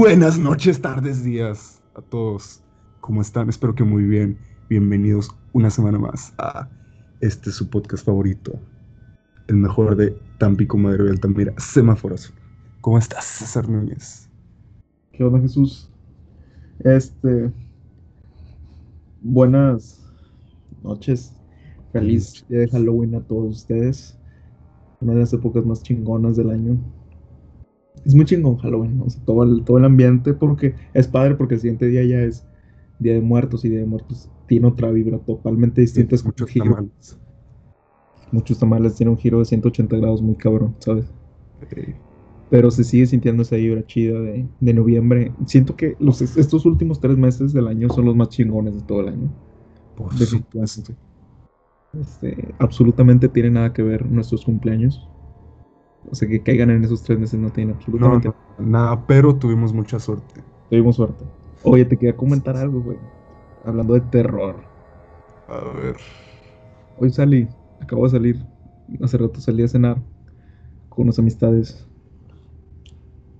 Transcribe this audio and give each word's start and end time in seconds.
Buenas 0.00 0.38
noches, 0.38 0.80
tardes, 0.80 1.22
días 1.22 1.82
a 1.94 2.00
todos. 2.00 2.62
¿Cómo 3.02 3.20
están? 3.20 3.50
Espero 3.50 3.74
que 3.74 3.84
muy 3.84 4.02
bien. 4.04 4.38
Bienvenidos 4.70 5.28
una 5.52 5.68
semana 5.68 5.98
más 5.98 6.32
a 6.38 6.70
este 7.20 7.52
su 7.52 7.68
podcast 7.68 8.06
favorito, 8.06 8.58
el 9.48 9.56
mejor 9.56 9.96
de 9.96 10.18
Tampico, 10.38 10.78
Madero 10.78 11.06
y 11.06 11.10
Altamira, 11.10 11.52
Semáforo 11.58 12.14
Azul. 12.14 12.34
¿Cómo 12.80 12.96
estás, 12.96 13.26
César 13.26 13.68
Núñez? 13.68 14.30
¿Qué 15.12 15.22
onda, 15.22 15.38
Jesús? 15.38 15.90
Este. 16.78 17.52
Buenas 19.20 20.02
noches. 20.82 21.34
Feliz 21.92 22.42
día 22.48 22.60
de 22.60 22.68
Halloween 22.68 23.16
a 23.16 23.20
todos 23.20 23.54
ustedes. 23.54 24.18
Una 25.02 25.12
de 25.12 25.20
las 25.20 25.32
épocas 25.34 25.66
más 25.66 25.82
chingonas 25.82 26.38
del 26.38 26.48
año. 26.48 26.78
Es 28.04 28.14
muy 28.14 28.24
chingón 28.24 28.56
Halloween, 28.58 28.98
¿no? 28.98 29.04
O 29.04 29.10
sea, 29.10 29.22
todo, 29.24 29.42
el, 29.44 29.64
todo 29.64 29.78
el 29.78 29.84
ambiente, 29.84 30.34
porque 30.34 30.74
es 30.94 31.08
padre, 31.08 31.34
porque 31.36 31.54
el 31.54 31.60
siguiente 31.60 31.86
día 31.86 32.04
ya 32.04 32.22
es 32.22 32.46
Día 32.98 33.14
de 33.14 33.20
Muertos 33.20 33.64
y 33.64 33.68
Día 33.70 33.80
de 33.80 33.86
Muertos 33.86 34.30
tiene 34.46 34.66
otra 34.68 34.90
vibra 34.90 35.18
totalmente 35.20 35.80
distinta. 35.82 36.14
es 36.14 36.24
Muchos 36.24 36.48
giro. 36.50 36.64
tamales. 36.64 37.18
Muchos 38.32 38.58
tamales 38.58 38.96
tiene 38.96 39.10
un 39.12 39.18
giro 39.18 39.38
de 39.38 39.44
180 39.44 39.96
grados 39.98 40.20
muy 40.20 40.34
cabrón, 40.36 40.74
¿sabes? 40.80 41.14
Pero 42.48 42.70
se 42.70 42.84
sigue 42.84 43.06
sintiendo 43.06 43.42
esa 43.42 43.56
vibra 43.56 43.86
chida 43.86 44.20
de, 44.20 44.48
de 44.60 44.74
noviembre. 44.74 45.36
Siento 45.46 45.76
que 45.76 45.96
los, 46.00 46.20
estos 46.20 46.66
últimos 46.66 47.00
tres 47.00 47.16
meses 47.16 47.52
del 47.52 47.68
año 47.68 47.88
son 47.90 48.06
los 48.06 48.16
más 48.16 48.28
chingones 48.30 48.74
de 48.76 48.82
todo 48.82 49.00
el 49.02 49.08
año. 49.08 49.36
por 49.94 50.14
Definitivamente. 50.14 50.94
supuesto. 50.94 50.96
Este, 51.92 52.54
absolutamente 52.58 53.28
tiene 53.28 53.50
nada 53.50 53.72
que 53.72 53.82
ver 53.82 54.06
nuestros 54.10 54.44
cumpleaños. 54.44 55.09
O 56.08 56.14
sea, 56.14 56.28
que 56.28 56.42
caigan 56.42 56.70
en 56.70 56.84
esos 56.84 57.02
tres 57.02 57.18
meses 57.18 57.38
no 57.38 57.50
tiene 57.50 57.72
No, 57.72 57.76
absolutamente 57.76 58.28
no, 58.28 58.66
nada, 58.66 59.06
pero 59.06 59.34
tuvimos 59.36 59.72
mucha 59.72 59.98
suerte. 59.98 60.42
Tuvimos 60.70 60.96
suerte. 60.96 61.24
Oye, 61.62 61.84
te 61.84 61.96
quería 61.96 62.16
comentar 62.16 62.56
algo, 62.56 62.80
güey. 62.80 62.96
Hablando 63.64 63.94
de 63.94 64.00
terror. 64.00 64.56
A 65.48 65.58
ver. 65.78 65.96
Hoy 66.98 67.10
salí, 67.10 67.48
acabo 67.80 68.04
de 68.04 68.10
salir. 68.10 68.46
Hace 69.02 69.18
rato 69.18 69.40
salí 69.40 69.62
a 69.62 69.68
cenar 69.68 69.98
con 70.88 71.04
unas 71.04 71.18
amistades. 71.18 71.86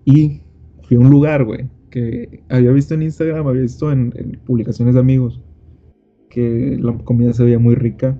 Y 0.04 0.42
fui 0.82 0.96
a 0.96 1.00
un 1.00 1.10
lugar, 1.10 1.44
güey, 1.44 1.68
que 1.90 2.42
había 2.48 2.72
visto 2.72 2.94
en 2.94 3.02
Instagram, 3.02 3.46
había 3.46 3.62
visto 3.62 3.90
en, 3.90 4.12
en 4.16 4.40
publicaciones 4.44 4.94
de 4.94 5.00
amigos, 5.00 5.40
que 6.28 6.76
la 6.80 6.96
comida 6.98 7.32
se 7.32 7.44
veía 7.44 7.58
muy 7.58 7.74
rica. 7.74 8.18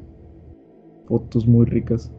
Fotos 1.06 1.46
muy 1.46 1.66
ricas. 1.66 2.12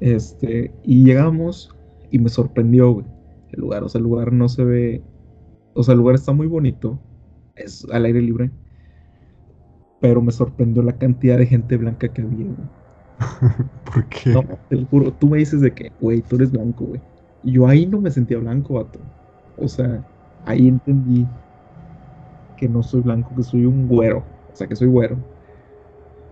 Este, 0.00 0.72
y 0.84 1.04
llegamos 1.04 1.74
y 2.10 2.18
me 2.18 2.28
sorprendió, 2.28 2.92
güey, 2.92 3.06
el 3.50 3.60
lugar. 3.60 3.84
O 3.84 3.88
sea, 3.88 3.98
el 3.98 4.04
lugar 4.04 4.32
no 4.32 4.48
se 4.48 4.64
ve. 4.64 5.02
O 5.74 5.82
sea, 5.82 5.92
el 5.92 5.98
lugar 5.98 6.14
está 6.14 6.32
muy 6.32 6.46
bonito. 6.46 6.98
Es 7.56 7.86
al 7.90 8.04
aire 8.04 8.22
libre. 8.22 8.50
Pero 10.00 10.22
me 10.22 10.30
sorprendió 10.30 10.82
la 10.82 10.96
cantidad 10.96 11.38
de 11.38 11.46
gente 11.46 11.76
blanca 11.76 12.08
que 12.08 12.22
había, 12.22 12.46
güey. 12.46 12.68
¿Por 13.92 14.04
qué? 14.06 14.30
No, 14.30 14.44
te 14.68 14.76
lo 14.76 14.86
juro. 14.86 15.12
Tú 15.12 15.28
me 15.28 15.38
dices 15.38 15.60
de 15.60 15.72
que, 15.72 15.90
güey, 16.00 16.22
tú 16.22 16.36
eres 16.36 16.52
blanco, 16.52 16.84
güey. 16.84 17.00
Yo 17.42 17.66
ahí 17.66 17.86
no 17.86 18.00
me 18.00 18.10
sentía 18.10 18.38
blanco, 18.38 18.74
vato. 18.74 19.00
O 19.56 19.66
sea, 19.66 20.04
ahí 20.44 20.68
entendí 20.68 21.26
que 22.56 22.68
no 22.68 22.82
soy 22.82 23.00
blanco, 23.00 23.34
que 23.34 23.42
soy 23.42 23.64
un 23.64 23.88
güero. 23.88 24.24
O 24.52 24.56
sea, 24.56 24.66
que 24.66 24.76
soy 24.76 24.88
güero. 24.88 25.16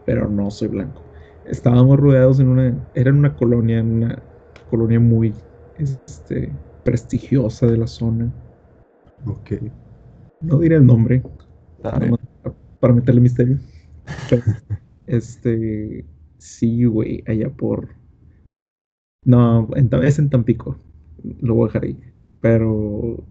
Pero 0.04 0.28
no 0.28 0.50
soy 0.50 0.68
blanco. 0.68 1.05
Estábamos 1.48 1.98
rodeados 1.98 2.40
en 2.40 2.48
una. 2.48 2.74
Era 2.94 3.10
en 3.10 3.16
una 3.16 3.34
colonia, 3.36 3.78
en 3.78 3.92
una 3.92 4.22
colonia 4.68 5.00
muy 5.00 5.34
este, 5.78 6.52
prestigiosa 6.82 7.66
de 7.66 7.76
la 7.76 7.86
zona. 7.86 8.32
Ok. 9.24 9.52
No 10.40 10.58
diré 10.58 10.76
el 10.76 10.86
nombre, 10.86 11.22
para- 11.80 12.10
para 12.80 12.94
meterle 12.94 13.20
misterio. 13.20 13.58
Pero, 14.28 14.42
este. 15.06 16.04
Sí, 16.38 16.84
güey, 16.84 17.22
allá 17.26 17.50
por. 17.50 17.88
No, 19.24 19.68
en, 19.74 19.90
es 20.04 20.18
en 20.18 20.30
Tampico. 20.30 20.78
Lo 21.40 21.54
voy 21.54 21.64
a 21.64 21.66
dejar 21.68 21.84
ahí. 21.84 21.98
Pero. 22.40 23.24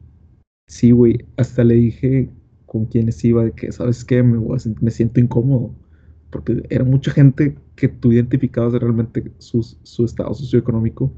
Sí, 0.67 0.91
güey, 0.91 1.25
hasta 1.37 1.63
le 1.63 1.75
dije 1.75 2.29
con 2.65 2.85
quienes 2.85 3.23
iba 3.23 3.43
de 3.43 3.51
que, 3.51 3.71
¿sabes 3.71 4.03
qué? 4.03 4.23
Me, 4.23 4.37
voy 4.37 4.57
a 4.57 4.81
me 4.81 4.89
siento 4.91 5.19
incómodo. 5.19 5.71
Porque 6.35 6.63
era 6.69 6.83
mucha 6.83 7.11
gente 7.11 7.55
que 7.77 7.87
tú 7.87 8.11
identificabas 8.11 8.73
realmente 8.73 9.31
su, 9.37 9.63
su 9.83 10.03
estado 10.03 10.33
socioeconómico. 10.33 11.09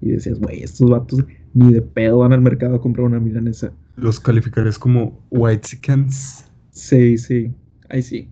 Y 0.00 0.08
decías, 0.08 0.40
güey, 0.40 0.64
estos 0.64 0.90
vatos 0.90 1.24
ni 1.52 1.72
de 1.72 1.80
pedo 1.80 2.18
van 2.18 2.32
al 2.32 2.40
mercado 2.40 2.74
a 2.74 2.80
comprar 2.80 3.06
una 3.06 3.20
milanesa. 3.20 3.72
Los 3.94 4.18
calificarías 4.18 4.76
como 4.76 5.24
white 5.30 5.60
chickens. 5.60 6.44
Sí, 6.72 7.16
sí, 7.18 7.52
ahí 7.88 8.02
sí. 8.02 8.28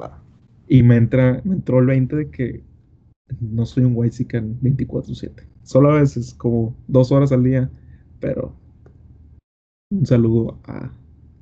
Va. 0.00 0.18
Y 0.68 0.82
me 0.82 0.96
entra, 0.96 1.42
me 1.44 1.56
entró 1.56 1.80
el 1.80 1.86
20 1.86 2.16
de 2.16 2.30
que 2.30 2.62
no 3.42 3.66
soy 3.66 3.84
un 3.84 3.92
white 3.94 4.16
24-7. 4.16 5.32
Solo 5.64 5.90
a 5.90 6.00
veces, 6.00 6.32
como 6.32 6.74
dos 6.88 7.12
horas 7.12 7.30
al 7.30 7.44
día, 7.44 7.70
pero 8.20 8.56
un 9.90 10.06
saludo 10.06 10.58
a 10.64 10.90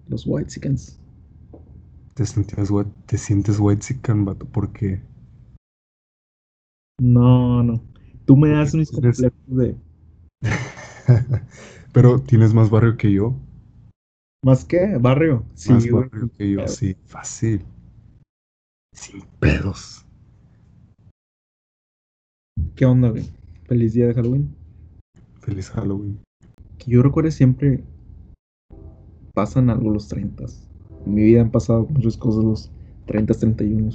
los 0.09 0.27
white 0.27 0.51
chickens. 0.51 0.99
Te 2.15 2.27
sentías 2.27 2.71
te 3.07 3.17
sientes 3.17 3.59
white 3.59 3.81
chicken, 3.81 4.25
vato, 4.25 4.47
porque 4.47 5.01
No, 7.01 7.63
no. 7.63 7.83
Tú 8.27 8.37
me 8.37 8.51
das 8.51 8.75
mis 8.75 8.91
complejos 8.91 9.33
de. 9.47 9.77
Pero 11.93 12.21
tienes 12.21 12.55
más 12.55 12.71
barrio 12.71 12.97
que 12.97 13.13
yo. 13.13 13.35
¿Más 14.45 14.65
qué? 14.65 14.99
¿Barrio? 15.01 15.45
Sí, 15.55 15.73
más 15.73 15.89
güey. 15.89 16.05
barrio 16.05 16.31
que 16.37 16.51
yo, 16.51 16.69
sí, 16.69 16.97
fácil. 17.07 17.65
Sin 18.95 19.23
pedos. 19.41 20.05
¿Qué 22.75 22.85
onda, 22.85 23.11
güey? 23.11 23.25
Feliz 23.67 23.95
día 23.95 24.07
de 24.07 24.15
Halloween. 24.15 24.55
Feliz 25.41 25.71
Halloween. 25.71 26.21
Que 26.79 26.91
yo 26.91 27.03
recuerdo 27.03 27.31
siempre 27.31 27.85
pasan 29.35 29.71
algo 29.71 29.91
los 29.91 30.09
30. 30.09 30.45
En 31.07 31.15
mi 31.15 31.23
vida 31.23 31.41
han 31.43 31.51
pasado 31.51 31.87
muchas 31.91 32.17
cosas 32.17 32.45
los 32.45 32.71
30, 33.07 33.35
31. 33.35 33.91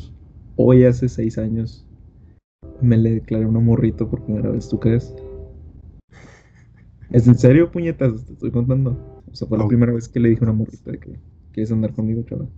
Hoy 0.56 0.84
hace 0.86 1.08
6 1.10 1.38
años 1.38 1.86
me 2.82 2.98
le 2.98 3.12
declaré 3.12 3.46
a 3.46 3.48
una 3.48 3.60
morrita 3.60 4.06
por 4.06 4.24
primera 4.24 4.50
vez, 4.50 4.68
¿tú 4.70 4.80
crees? 4.80 5.14
¿Es 7.12 7.28
en 7.28 7.38
serio, 7.38 7.72
puñetas? 7.72 8.26
Te 8.26 8.34
estoy 8.34 8.52
contando. 8.52 9.24
O 9.32 9.36
sea, 9.36 9.48
fue 9.48 9.58
la 9.58 9.66
Oh. 9.66 9.68
primera 9.68 9.94
vez 9.94 10.08
que 10.10 10.20
le 10.20 10.30
dije 10.30 10.42
a 10.44 10.50
una 10.50 10.58
morrita 10.58 10.92
de 10.92 11.00
que 11.00 11.20
quieres 11.54 11.72
andar 11.72 11.94
conmigo, 11.94 12.24
chaval. 12.24 12.50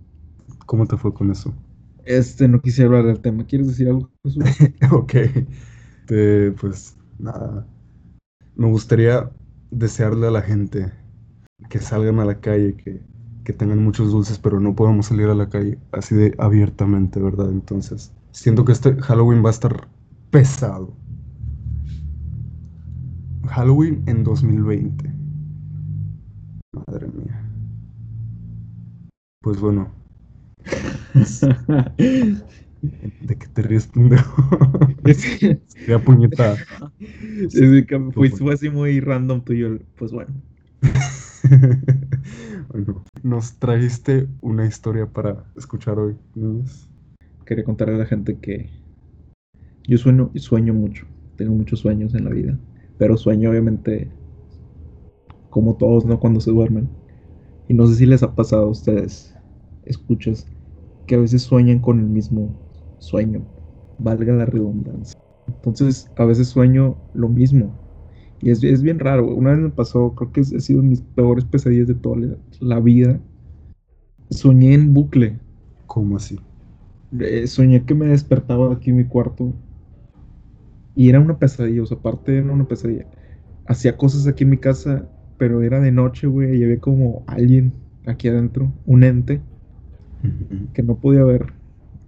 ¿Cómo 0.66 0.86
te 0.86 0.96
fue 0.96 1.14
con 1.14 1.30
eso? 1.30 1.54
Este, 2.04 2.48
no 2.48 2.60
quisiera 2.60 2.88
hablar 2.88 3.06
del 3.06 3.20
tema. 3.20 3.44
¿Quieres 3.46 3.68
decir 3.68 3.88
algo, 3.88 4.10
Jesús? 4.24 4.44
ok. 4.92 5.12
Te- 6.06 6.52
pues 6.52 6.96
nada. 7.18 7.66
Me 8.56 8.66
gustaría 8.68 9.30
desearle 9.70 10.26
a 10.26 10.30
la 10.32 10.42
gente 10.42 10.92
que 11.68 11.78
salgan 11.78 12.18
a 12.18 12.24
la 12.24 12.40
calle, 12.40 12.74
que, 12.74 13.00
que 13.50 13.58
tengan 13.58 13.82
muchos 13.82 14.12
dulces, 14.12 14.38
pero 14.38 14.60
no 14.60 14.76
podemos 14.76 15.06
salir 15.06 15.26
a 15.26 15.34
la 15.34 15.48
calle 15.48 15.76
así 15.90 16.14
de 16.14 16.34
abiertamente, 16.38 17.18
¿verdad? 17.18 17.50
Entonces, 17.50 18.12
siento 18.30 18.64
que 18.64 18.70
este 18.70 18.94
Halloween 19.02 19.44
va 19.44 19.48
a 19.48 19.52
estar 19.52 19.88
pesado. 20.30 20.92
Halloween 23.48 24.04
en 24.06 24.22
2020. 24.22 25.12
Madre 26.86 27.08
mía. 27.08 27.44
Pues 29.42 29.58
bueno, 29.58 29.90
¿de 31.98 33.36
qué 33.36 33.48
te 33.52 33.62
ríes, 33.62 33.88
pendejo? 33.88 34.44
Sería 35.66 35.98
puñeta. 35.98 36.56
Es 37.00 37.84
que 37.86 38.10
fue, 38.12 38.30
fue 38.30 38.54
así 38.54 38.70
muy 38.70 39.00
random 39.00 39.42
tuyo. 39.42 39.80
Pues 39.96 40.12
bueno. 40.12 40.32
nos 43.22 43.58
trajiste 43.58 44.28
una 44.40 44.66
historia 44.66 45.06
para 45.06 45.44
escuchar 45.56 45.98
hoy. 45.98 46.16
Núñez? 46.34 46.88
Quería 47.44 47.64
contarle 47.64 47.96
a 47.96 47.98
la 47.98 48.06
gente 48.06 48.38
que 48.38 48.70
yo 49.86 49.98
sueño, 49.98 50.30
sueño 50.36 50.74
mucho. 50.74 51.06
Tengo 51.36 51.54
muchos 51.54 51.80
sueños 51.80 52.14
en 52.14 52.24
la 52.24 52.30
vida. 52.30 52.58
Pero 52.98 53.16
sueño 53.16 53.50
obviamente 53.50 54.10
como 55.48 55.76
todos, 55.76 56.04
¿no? 56.04 56.20
Cuando 56.20 56.40
se 56.40 56.52
duermen. 56.52 56.88
Y 57.68 57.74
no 57.74 57.86
sé 57.86 57.96
si 57.96 58.06
les 58.06 58.22
ha 58.22 58.34
pasado 58.34 58.64
a 58.64 58.70
ustedes, 58.70 59.34
escuchas, 59.84 60.46
que 61.06 61.16
a 61.16 61.18
veces 61.18 61.42
sueñan 61.42 61.80
con 61.80 61.98
el 61.98 62.06
mismo 62.06 62.54
sueño. 62.98 63.42
Valga 63.98 64.32
la 64.32 64.46
redundancia. 64.46 65.18
Entonces, 65.48 66.10
a 66.16 66.24
veces 66.24 66.48
sueño 66.48 66.96
lo 67.14 67.28
mismo. 67.28 67.74
Y 68.40 68.50
es, 68.50 68.62
es 68.64 68.82
bien 68.82 68.98
raro. 68.98 69.24
güey. 69.26 69.38
Una 69.38 69.50
vez 69.50 69.60
me 69.60 69.70
pasó, 69.70 70.14
creo 70.14 70.32
que 70.32 70.40
ha 70.40 70.60
sido 70.60 70.82
mis 70.82 71.00
peores 71.00 71.44
pesadillas 71.44 71.88
de 71.88 71.94
toda 71.94 72.16
la, 72.16 72.36
la 72.60 72.80
vida. 72.80 73.20
Soñé 74.30 74.74
en 74.74 74.94
bucle. 74.94 75.38
¿Cómo 75.86 76.16
así? 76.16 76.38
Eh, 77.18 77.46
soñé 77.46 77.84
que 77.84 77.94
me 77.94 78.06
despertaba 78.06 78.72
aquí 78.72 78.90
en 78.90 78.96
mi 78.96 79.04
cuarto. 79.04 79.52
Y 80.96 81.08
era 81.08 81.20
una 81.20 81.38
pesadilla, 81.38 81.82
o 81.82 81.86
sea, 81.86 81.96
aparte 81.96 82.36
era 82.38 82.52
una 82.52 82.66
pesadilla. 82.66 83.06
Hacía 83.66 83.96
cosas 83.96 84.26
aquí 84.26 84.44
en 84.44 84.50
mi 84.50 84.58
casa 84.58 85.08
pero 85.40 85.62
era 85.62 85.80
de 85.80 85.90
noche, 85.90 86.26
güey, 86.26 86.58
y 86.58 86.64
había 86.64 86.78
como 86.80 87.24
alguien 87.26 87.72
aquí 88.04 88.28
adentro, 88.28 88.70
un 88.84 89.04
ente, 89.04 89.40
que 90.74 90.82
no 90.82 90.96
podía 90.96 91.24
ver, 91.24 91.54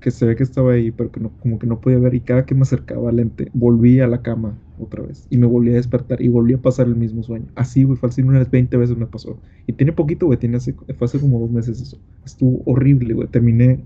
que 0.00 0.10
se 0.10 0.26
ve 0.26 0.36
que 0.36 0.42
estaba 0.42 0.72
ahí, 0.72 0.90
pero 0.90 1.10
que 1.10 1.18
no, 1.18 1.30
como 1.40 1.58
que 1.58 1.66
no 1.66 1.80
podía 1.80 1.96
ver, 1.96 2.12
y 2.12 2.20
cada 2.20 2.44
que 2.44 2.54
me 2.54 2.60
acercaba 2.60 3.08
al 3.08 3.20
ente, 3.20 3.48
volvía 3.54 4.04
a 4.04 4.08
la 4.08 4.20
cama 4.20 4.58
otra 4.78 5.02
vez, 5.02 5.26
y 5.30 5.38
me 5.38 5.46
volvía 5.46 5.72
a 5.72 5.76
despertar, 5.76 6.20
y 6.22 6.28
volvía 6.28 6.56
a 6.56 6.62
pasar 6.62 6.86
el 6.86 6.96
mismo 6.96 7.22
sueño. 7.22 7.46
Así, 7.54 7.84
güey, 7.84 7.96
fue 7.96 8.08
así 8.08 8.22
unas 8.22 8.50
20 8.50 8.76
veces 8.76 8.96
me 8.96 9.06
pasó. 9.06 9.38
Y 9.66 9.72
tiene 9.74 9.92
poquito, 9.92 10.26
güey, 10.26 10.38
tiene 10.38 10.56
hace, 10.56 10.72
fue 10.72 11.04
hace 11.04 11.20
como 11.20 11.40
dos 11.40 11.50
meses 11.50 11.80
eso. 11.80 11.98
Estuvo 12.24 12.62
horrible, 12.66 13.14
güey, 13.14 13.28
terminé, 13.28 13.84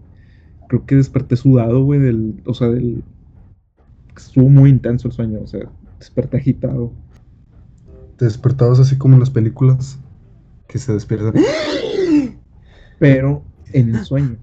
creo 0.68 0.86
que 0.86 0.96
desperté 0.96 1.36
sudado, 1.36 1.84
güey, 1.84 2.00
del, 2.00 2.42
o 2.46 2.54
sea, 2.54 2.68
del... 2.68 3.02
Estuvo 4.16 4.48
muy 4.48 4.70
intenso 4.70 5.08
el 5.08 5.12
sueño, 5.12 5.40
o 5.42 5.46
sea, 5.46 5.68
desperté 5.98 6.38
agitado. 6.38 6.92
Te 8.16 8.24
despertabas 8.24 8.80
así 8.80 8.96
como 8.96 9.14
en 9.14 9.20
las 9.20 9.30
películas 9.30 9.98
que 10.68 10.78
se 10.78 10.92
despiertan. 10.92 11.34
Pero 12.98 13.42
en 13.72 13.94
el 13.94 14.04
sueño. 14.04 14.36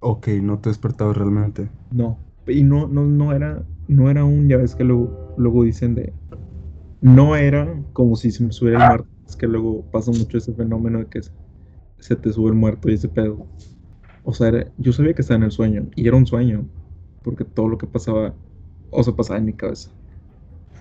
Ok, 0.00 0.28
no 0.42 0.58
te 0.58 0.70
despertabas 0.70 1.16
realmente. 1.16 1.68
No. 1.92 2.18
Y 2.48 2.64
no, 2.64 2.88
no, 2.88 3.06
no 3.06 3.32
era, 3.32 3.62
no 3.86 4.10
era 4.10 4.24
un, 4.24 4.48
ya 4.48 4.56
ves 4.56 4.74
que 4.74 4.82
luego, 4.82 5.21
luego 5.36 5.64
dicen 5.64 5.94
de. 5.94 6.12
No 7.00 7.34
era 7.34 7.82
como 7.92 8.16
si 8.16 8.30
se 8.30 8.44
me 8.44 8.52
subiera 8.52 8.82
el 8.82 8.88
muerto. 8.88 9.08
Es 9.26 9.36
que 9.36 9.46
luego 9.46 9.82
pasa 9.90 10.12
mucho 10.12 10.38
ese 10.38 10.52
fenómeno 10.52 11.00
de 11.00 11.06
que 11.06 11.20
se 11.98 12.16
te 12.16 12.32
sube 12.32 12.50
el 12.50 12.54
muerto 12.54 12.88
y 12.90 12.94
ese 12.94 13.08
pedo. 13.08 13.46
O 14.24 14.32
sea, 14.32 14.52
yo 14.78 14.92
sabía 14.92 15.14
que 15.14 15.22
estaba 15.22 15.38
en 15.38 15.44
el 15.44 15.50
sueño. 15.50 15.88
Y 15.96 16.06
era 16.06 16.16
un 16.16 16.26
sueño. 16.26 16.64
Porque 17.22 17.44
todo 17.44 17.68
lo 17.68 17.78
que 17.78 17.86
pasaba, 17.86 18.34
o 18.90 19.02
se 19.02 19.12
pasaba 19.12 19.38
en 19.38 19.46
mi 19.46 19.52
cabeza. 19.52 19.90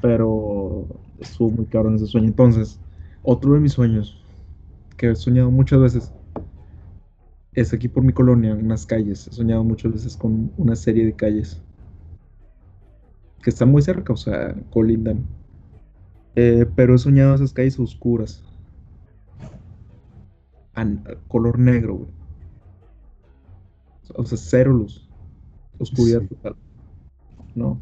Pero 0.01 0.85
estuvo 1.19 1.49
muy 1.49 1.65
caro 1.65 1.89
en 1.89 1.95
ese 1.95 2.07
sueño. 2.07 2.27
Entonces, 2.27 2.79
otro 3.23 3.53
de 3.53 3.59
mis 3.59 3.73
sueños, 3.73 4.23
que 4.97 5.09
he 5.09 5.15
soñado 5.15 5.49
muchas 5.49 5.79
veces, 5.79 6.13
es 7.53 7.73
aquí 7.73 7.87
por 7.87 8.03
mi 8.03 8.13
colonia, 8.13 8.51
en 8.51 8.65
unas 8.65 8.85
calles. 8.85 9.27
He 9.27 9.31
soñado 9.31 9.63
muchas 9.63 9.91
veces 9.91 10.15
con 10.15 10.51
una 10.57 10.75
serie 10.75 11.05
de 11.05 11.13
calles 11.13 11.61
que 13.41 13.49
están 13.49 13.71
muy 13.71 13.81
cerca, 13.81 14.13
o 14.13 14.17
sea, 14.17 14.55
colindan. 14.69 15.25
Eh, 16.35 16.65
pero 16.75 16.95
he 16.95 16.97
soñado 16.97 17.35
esas 17.35 17.53
calles 17.53 17.79
oscuras. 17.79 18.43
color 21.27 21.59
negro, 21.59 21.95
güey. 21.95 22.11
O 24.15 24.25
sea, 24.25 24.37
cero 24.37 24.73
luz. 24.73 25.07
Oscuridad 25.77 26.21
total. 26.27 26.55
¿No? 27.55 27.79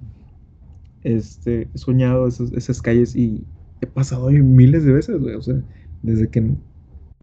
Este, 1.03 1.69
he 1.73 1.77
soñado 1.77 2.27
esas, 2.27 2.51
esas 2.53 2.81
calles 2.81 3.15
y 3.15 3.45
he 3.81 3.87
pasado 3.87 4.27
ahí 4.27 4.41
miles 4.41 4.83
de 4.85 4.93
veces, 4.93 5.19
güey. 5.19 5.35
O 5.35 5.41
sea, 5.41 5.61
desde 6.01 6.29
que 6.29 6.55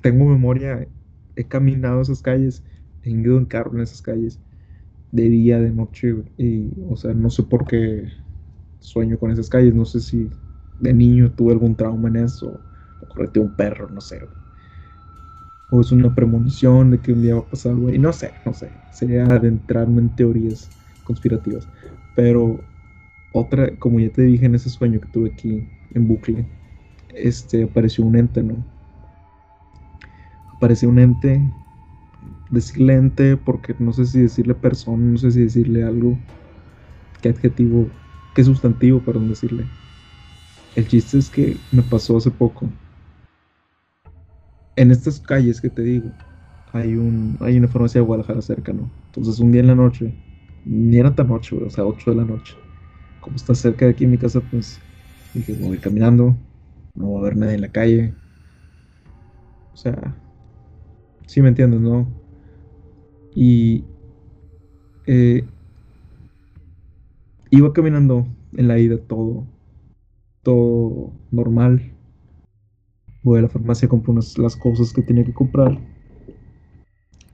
tengo 0.02 0.26
memoria, 0.26 0.86
he 1.36 1.44
caminado 1.44 2.00
esas 2.00 2.22
calles, 2.22 2.62
he 3.02 3.10
ido 3.10 3.38
en 3.38 3.46
carro 3.46 3.74
en 3.74 3.80
esas 3.80 4.02
calles, 4.02 4.40
de 5.12 5.28
día, 5.28 5.58
de 5.60 5.70
noche, 5.70 6.14
y, 6.36 6.70
o 6.88 6.96
sea, 6.96 7.14
no 7.14 7.30
sé 7.30 7.42
por 7.42 7.66
qué 7.66 8.08
sueño 8.80 9.18
con 9.18 9.30
esas 9.30 9.48
calles, 9.48 9.74
no 9.74 9.84
sé 9.84 10.00
si 10.00 10.30
de 10.78 10.92
niño 10.94 11.32
tuve 11.32 11.52
algún 11.52 11.76
trauma 11.76 12.08
en 12.08 12.16
eso, 12.16 12.60
o 13.00 13.06
correté 13.08 13.40
un 13.40 13.52
perro, 13.54 13.88
no 13.90 14.00
sé, 14.00 14.28
o 15.68 15.80
es 15.80 15.92
una 15.92 16.14
premonición 16.14 16.90
de 16.90 17.00
que 17.00 17.12
un 17.12 17.22
día 17.22 17.34
va 17.34 17.40
a 17.40 17.48
pasar 17.48 17.72
algo, 17.72 17.90
y 17.90 17.98
no 17.98 18.12
sé, 18.12 18.34
no 18.44 18.52
sé, 18.54 18.72
sería 18.90 19.26
adentrarme 19.26 20.00
en 20.00 20.10
teorías 20.10 20.72
conspirativas, 21.02 21.68
pero 22.14 22.64
otra, 23.32 23.76
como 23.76 24.00
ya 24.00 24.10
te 24.10 24.22
dije 24.22 24.46
en 24.46 24.54
ese 24.54 24.70
sueño 24.70 25.00
que 25.00 25.08
tuve 25.08 25.30
aquí 25.30 25.62
en 25.94 26.08
bucle, 26.08 26.46
este, 27.14 27.64
apareció 27.64 28.04
un 28.04 28.16
ente, 28.16 28.42
¿no? 28.42 28.56
Apareció 30.48 30.88
un 30.88 30.98
ente, 30.98 31.50
decirle 32.50 32.94
ente 32.94 33.36
porque 33.36 33.74
no 33.78 33.92
sé 33.92 34.06
si 34.06 34.22
decirle 34.22 34.54
persona, 34.54 35.04
no 35.04 35.18
sé 35.18 35.30
si 35.30 35.42
decirle 35.42 35.84
algo, 35.84 36.18
qué 37.20 37.28
adjetivo, 37.30 37.90
qué 38.36 38.44
sustantivo, 38.44 39.00
para 39.00 39.18
decirle. 39.18 39.64
El 40.76 40.86
chiste 40.86 41.16
es 41.16 41.30
que 41.30 41.56
me 41.72 41.82
pasó 41.82 42.18
hace 42.18 42.30
poco. 42.30 42.68
En 44.76 44.90
estas 44.90 45.18
calles 45.18 45.60
que 45.60 45.70
te 45.70 45.80
digo, 45.80 46.12
hay 46.72 46.96
un 46.96 47.38
hay 47.40 47.56
una 47.56 47.66
farmacia 47.66 48.00
de 48.02 48.06
Guadalajara 48.06 48.42
cerca, 48.42 48.74
¿no? 48.74 48.90
Entonces 49.06 49.40
un 49.40 49.52
día 49.52 49.62
en 49.62 49.68
la 49.68 49.74
noche, 49.74 50.12
ni 50.66 50.98
era 50.98 51.14
tan 51.14 51.28
noche, 51.28 51.56
o 51.56 51.70
sea, 51.70 51.86
8 51.86 52.10
de 52.10 52.16
la 52.18 52.24
noche 52.26 52.54
como 53.20 53.36
está 53.36 53.54
cerca 53.56 53.86
de 53.86 53.92
aquí 53.92 54.04
en 54.04 54.12
mi 54.12 54.18
casa, 54.18 54.40
pues 54.40 54.80
dije, 55.34 55.52
voy 55.54 55.78
caminando, 55.78 56.36
no 56.94 57.06
voy 57.06 57.20
a 57.20 57.24
ver 57.24 57.36
nadie 57.36 57.54
en 57.54 57.62
la 57.62 57.72
calle. 57.72 58.14
O 59.74 59.76
sea, 59.76 60.14
sí 61.26 61.42
me 61.42 61.48
entiendes, 61.48 61.80
¿no? 61.80 62.06
Y 63.34 63.84
eh, 65.06 65.44
iba 67.50 67.72
caminando 67.72 68.26
en 68.54 68.68
la 68.68 68.78
ida 68.78 68.98
todo, 68.98 69.46
todo 70.42 71.12
normal. 71.30 71.92
Voy 73.22 73.38
a 73.38 73.42
la 73.42 73.48
farmacia, 73.48 73.88
compro 73.88 74.12
unas, 74.12 74.38
las 74.38 74.56
cosas 74.56 74.92
que 74.92 75.02
tenía 75.02 75.24
que 75.24 75.34
comprar. 75.34 75.78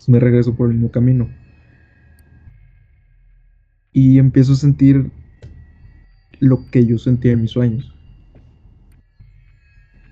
Me 0.09 0.19
regreso 0.19 0.55
por 0.55 0.69
el 0.69 0.75
mismo 0.75 0.91
camino. 0.91 1.29
Y 3.93 4.19
empiezo 4.19 4.53
a 4.53 4.57
sentir 4.57 5.11
lo 6.41 6.69
que 6.71 6.85
yo 6.87 6.99
sentía 6.99 7.33
en 7.33 7.43
mis 7.43 7.53
sueños. 7.53 7.95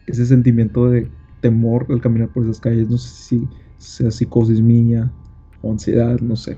Ese 0.07 0.27
sentimiento 0.27 0.91
de 0.91 1.11
temor 1.41 1.87
al 1.89 2.01
caminar 2.01 2.29
por 2.29 2.45
esas 2.45 2.61
calles, 2.61 2.89
no 2.89 2.99
sé 2.99 3.09
si 3.09 3.49
sea 3.79 4.11
psicosis 4.11 4.61
mía 4.61 5.11
o 5.63 5.73
ansiedad, 5.73 6.21
no 6.21 6.37
sé. 6.37 6.57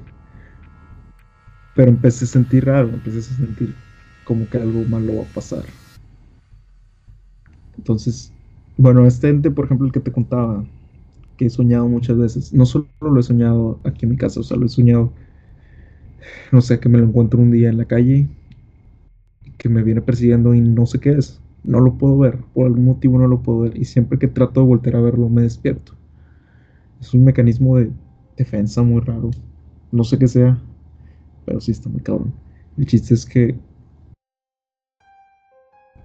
Pero 1.75 1.91
empecé 1.91 2.25
a 2.25 2.29
sentir 2.29 2.67
raro, 2.67 2.89
empecé 2.89 3.19
a 3.19 3.23
sentir 3.23 3.75
como 4.25 4.49
que 4.49 4.59
algo 4.59 4.85
malo 4.85 5.17
va 5.17 5.23
a 5.23 5.35
pasar. 5.35 5.65
Entonces, 7.79 8.33
bueno, 8.77 9.07
este 9.07 9.29
ente, 9.29 9.51
por 9.51 9.65
ejemplo, 9.65 9.87
el 9.87 9.93
que 9.93 10.01
te 10.01 10.13
contaba, 10.13 10.65
que 11.37 11.47
he 11.47 11.51
soñado 11.51 11.89
muchas 11.89 12.17
veces, 12.17 12.53
no 12.53 12.67
solo 12.67 12.87
lo 13.01 13.19
he 13.19 13.23
soñado 13.23 13.79
aquí 13.85 14.05
en 14.05 14.11
mi 14.11 14.17
casa, 14.17 14.41
o 14.41 14.43
sea, 14.43 14.57
lo 14.57 14.67
he 14.67 14.69
soñado, 14.69 15.11
no 16.53 16.61
sé, 16.61 16.79
que 16.79 16.89
me 16.89 16.99
lo 16.99 17.05
encuentro 17.05 17.41
un 17.41 17.51
día 17.51 17.71
en 17.71 17.79
la 17.79 17.87
calle 17.87 18.29
que 19.59 19.69
me 19.69 19.83
viene 19.83 20.03
persiguiendo 20.03 20.55
y 20.55 20.61
no 20.61 20.87
sé 20.87 20.99
qué 20.99 21.13
es. 21.13 21.41
No 21.65 21.79
lo 21.81 21.95
puedo 21.95 22.19
ver, 22.19 22.39
por 22.53 22.67
algún 22.67 22.85
motivo 22.85 23.19
no 23.19 23.29
lo 23.29 23.43
puedo 23.43 23.61
ver 23.61 23.77
y 23.77 23.85
siempre 23.85 24.19
que 24.19 24.27
trato 24.29 24.61
de 24.61 24.67
volver 24.67 24.97
a 24.97 25.01
verlo 25.01 25.29
me 25.29 25.43
despierto. 25.43 25.93
Es 27.01 27.15
un 27.15 27.25
mecanismo 27.25 27.77
de 27.77 27.91
defensa 28.37 28.83
muy 28.83 29.01
raro. 29.01 29.31
No 29.93 30.05
sé 30.05 30.19
qué 30.19 30.27
sea, 30.27 30.59
pero 31.45 31.61
sí 31.61 31.73
está 31.73 31.89
muy 31.89 32.01
cabrón. 32.01 32.33
El 32.77 32.87
chiste 32.87 33.15
es 33.15 33.27
que 33.27 33.59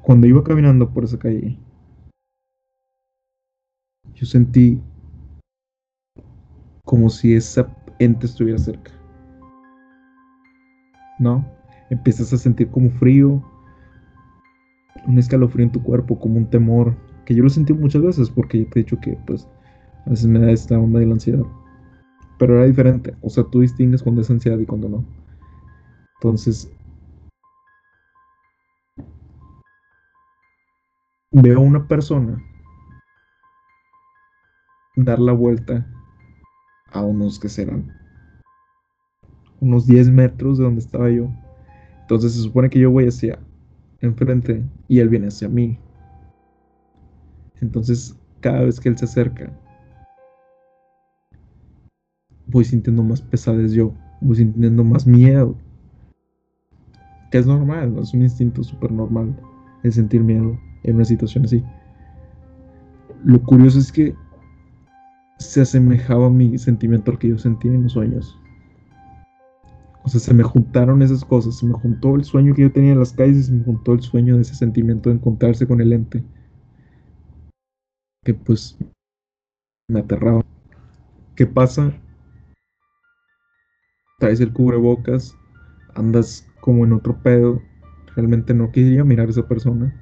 cuando 0.02 0.28
iba 0.28 0.44
caminando 0.44 0.90
por 0.90 1.04
esa 1.04 1.20
calle, 1.20 1.58
yo 4.14 4.26
sentí 4.26 4.82
como 6.86 7.10
si 7.10 7.36
esa 7.36 7.68
ente 8.00 8.26
estuviera 8.26 8.58
cerca. 8.58 8.92
¿No? 11.20 11.58
empiezas 11.90 12.34
a 12.34 12.38
sentir 12.38 12.70
como 12.70 12.90
frío, 12.92 13.42
un 15.06 15.18
escalofrío 15.18 15.66
en 15.66 15.72
tu 15.72 15.82
cuerpo, 15.82 16.20
como 16.20 16.38
un 16.38 16.50
temor, 16.50 16.96
que 17.26 17.36
yo 17.36 17.44
lo 17.44 17.50
sentí 17.50 17.74
muchas 17.74 18.02
veces 18.02 18.30
porque 18.30 18.66
te 18.66 18.80
he 18.80 18.84
dicho 18.84 19.00
que 19.00 19.18
pues 19.26 19.48
a 20.06 20.10
veces 20.10 20.28
me 20.28 20.40
da 20.40 20.52
esta 20.52 20.78
onda 20.80 21.00
de 21.00 21.06
la 21.06 21.14
ansiedad. 21.14 21.44
Pero 22.40 22.56
era 22.56 22.66
diferente, 22.66 23.16
o 23.22 23.30
sea, 23.30 23.44
tú 23.46 23.62
distingues 23.62 24.04
cuando 24.04 24.22
es 24.22 24.30
ansiedad 24.30 24.60
y 24.60 24.66
cuando 24.66 24.90
no. 24.90 25.06
Entonces, 26.20 26.72
veo 31.32 31.58
a 31.58 31.62
una 31.62 31.88
persona 31.88 32.44
dar 34.96 35.20
la 35.20 35.34
vuelta 35.34 35.86
a 36.92 37.02
unos 37.02 37.40
que 37.40 37.50
serán 37.50 37.94
unos 39.60 39.86
10 39.86 40.10
metros 40.10 40.58
de 40.58 40.64
donde 40.64 40.80
estaba 40.80 41.10
yo 41.10 41.30
entonces 42.08 42.36
se 42.36 42.42
supone 42.42 42.70
que 42.70 42.80
yo 42.80 42.90
voy 42.90 43.06
hacia 43.06 43.38
enfrente 44.00 44.64
y 44.88 45.00
él 45.00 45.10
viene 45.10 45.28
hacia 45.28 45.50
mí. 45.50 45.78
Entonces 47.60 48.16
cada 48.40 48.62
vez 48.62 48.80
que 48.80 48.88
él 48.88 48.98
se 48.98 49.04
acerca, 49.04 49.52
voy 52.46 52.64
sintiendo 52.64 53.04
más 53.04 53.22
pesadez 53.22 53.74
yo, 53.74 53.94
voy 54.22 54.38
sintiendo 54.38 54.86
más 54.86 55.06
miedo. 55.06 55.58
Que 57.32 57.40
es 57.40 57.48
normal, 57.48 57.98
es 58.00 58.14
un 58.14 58.22
instinto 58.22 58.64
súper 58.64 58.92
normal 58.92 59.36
el 59.84 59.94
sentir 59.94 60.24
miedo 60.24 60.58
en 60.84 60.96
una 60.96 61.06
situación 61.06 61.46
así. 61.46 61.64
Lo 63.24 63.42
curioso 63.42 63.80
es 63.80 63.92
que 63.92 64.16
se 65.40 65.62
asemejaba 65.62 66.28
a 66.28 66.32
mi 66.32 66.58
sentimiento 66.58 67.12
al 67.12 67.20
que 67.20 67.30
yo 67.30 67.38
sentía 67.38 67.74
en 67.74 67.84
los 67.84 67.94
sueños. 67.94 68.40
O 70.04 70.10
sea, 70.10 70.22
se 70.22 70.34
me 70.34 70.44
juntaron 70.44 71.02
esas 71.02 71.26
cosas, 71.26 71.58
se 71.58 71.66
me 71.66 71.74
juntó 71.74 72.16
el 72.16 72.24
sueño 72.24 72.56
que 72.56 72.62
yo 72.62 72.72
tenía 72.72 72.94
en 72.94 73.00
las 73.00 73.12
calles 73.12 73.38
y 73.38 73.44
se 73.44 73.52
me 73.52 73.64
juntó 73.64 73.94
el 73.94 74.02
sueño 74.02 74.36
de 74.36 74.42
ese 74.42 74.56
sentimiento 74.56 75.10
de 75.10 75.18
encontrarse 75.18 75.68
con 75.68 75.82
el 75.82 75.92
ente. 75.92 76.24
que 78.24 78.34
pues 78.34 78.78
me 79.90 80.00
aterraba. 80.00 80.46
¿Qué 81.36 81.46
pasa? 81.46 81.94
Traes 84.20 84.40
el 84.40 84.52
cubrebocas, 84.52 85.38
andas 85.96 86.48
como 86.68 86.84
en 86.84 86.92
otro 86.92 87.18
pedo. 87.24 87.62
Realmente 88.14 88.54
no 88.54 88.74
quería 88.74 89.06
mirar 89.06 89.28
a 89.28 89.30
esa 89.30 89.48
persona. 89.48 89.96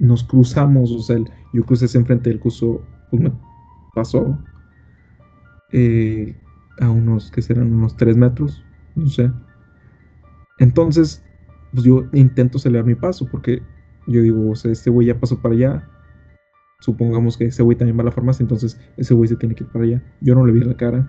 Nos 0.00 0.24
cruzamos, 0.24 0.90
o 0.90 0.98
sea, 0.98 1.16
yo 1.52 1.64
crucé 1.64 1.96
enfrente 1.96 2.28
del 2.28 2.40
curso, 2.40 2.84
pues 3.08 3.22
me 3.22 3.32
pasó 3.94 4.36
eh, 5.70 6.34
a 6.80 6.90
unos 6.90 7.30
que 7.30 7.40
serán 7.40 7.72
unos 7.72 7.96
3 7.96 8.16
metros, 8.16 8.64
no 8.96 9.06
sé. 9.06 9.30
Entonces, 10.58 11.22
pues 11.70 11.84
yo 11.84 12.02
intento 12.12 12.58
acelerar 12.58 12.84
mi 12.84 12.96
paso 12.96 13.28
porque 13.30 13.62
yo 14.08 14.22
digo, 14.22 14.50
o 14.50 14.56
sea, 14.56 14.72
este 14.72 14.90
güey 14.90 15.06
ya 15.06 15.20
pasó 15.20 15.40
para 15.40 15.54
allá. 15.54 15.88
Supongamos 16.80 17.36
que 17.36 17.44
ese 17.44 17.62
güey 17.62 17.78
también 17.78 17.96
va 17.96 18.02
a 18.02 18.06
la 18.06 18.10
farmacia, 18.10 18.42
entonces 18.42 18.80
ese 18.96 19.14
güey 19.14 19.28
se 19.28 19.36
tiene 19.36 19.54
que 19.54 19.62
ir 19.62 19.70
para 19.70 19.84
allá. 19.84 20.02
Yo 20.20 20.34
no 20.34 20.44
le 20.44 20.52
vi 20.52 20.64
la 20.64 20.76
cara. 20.76 21.08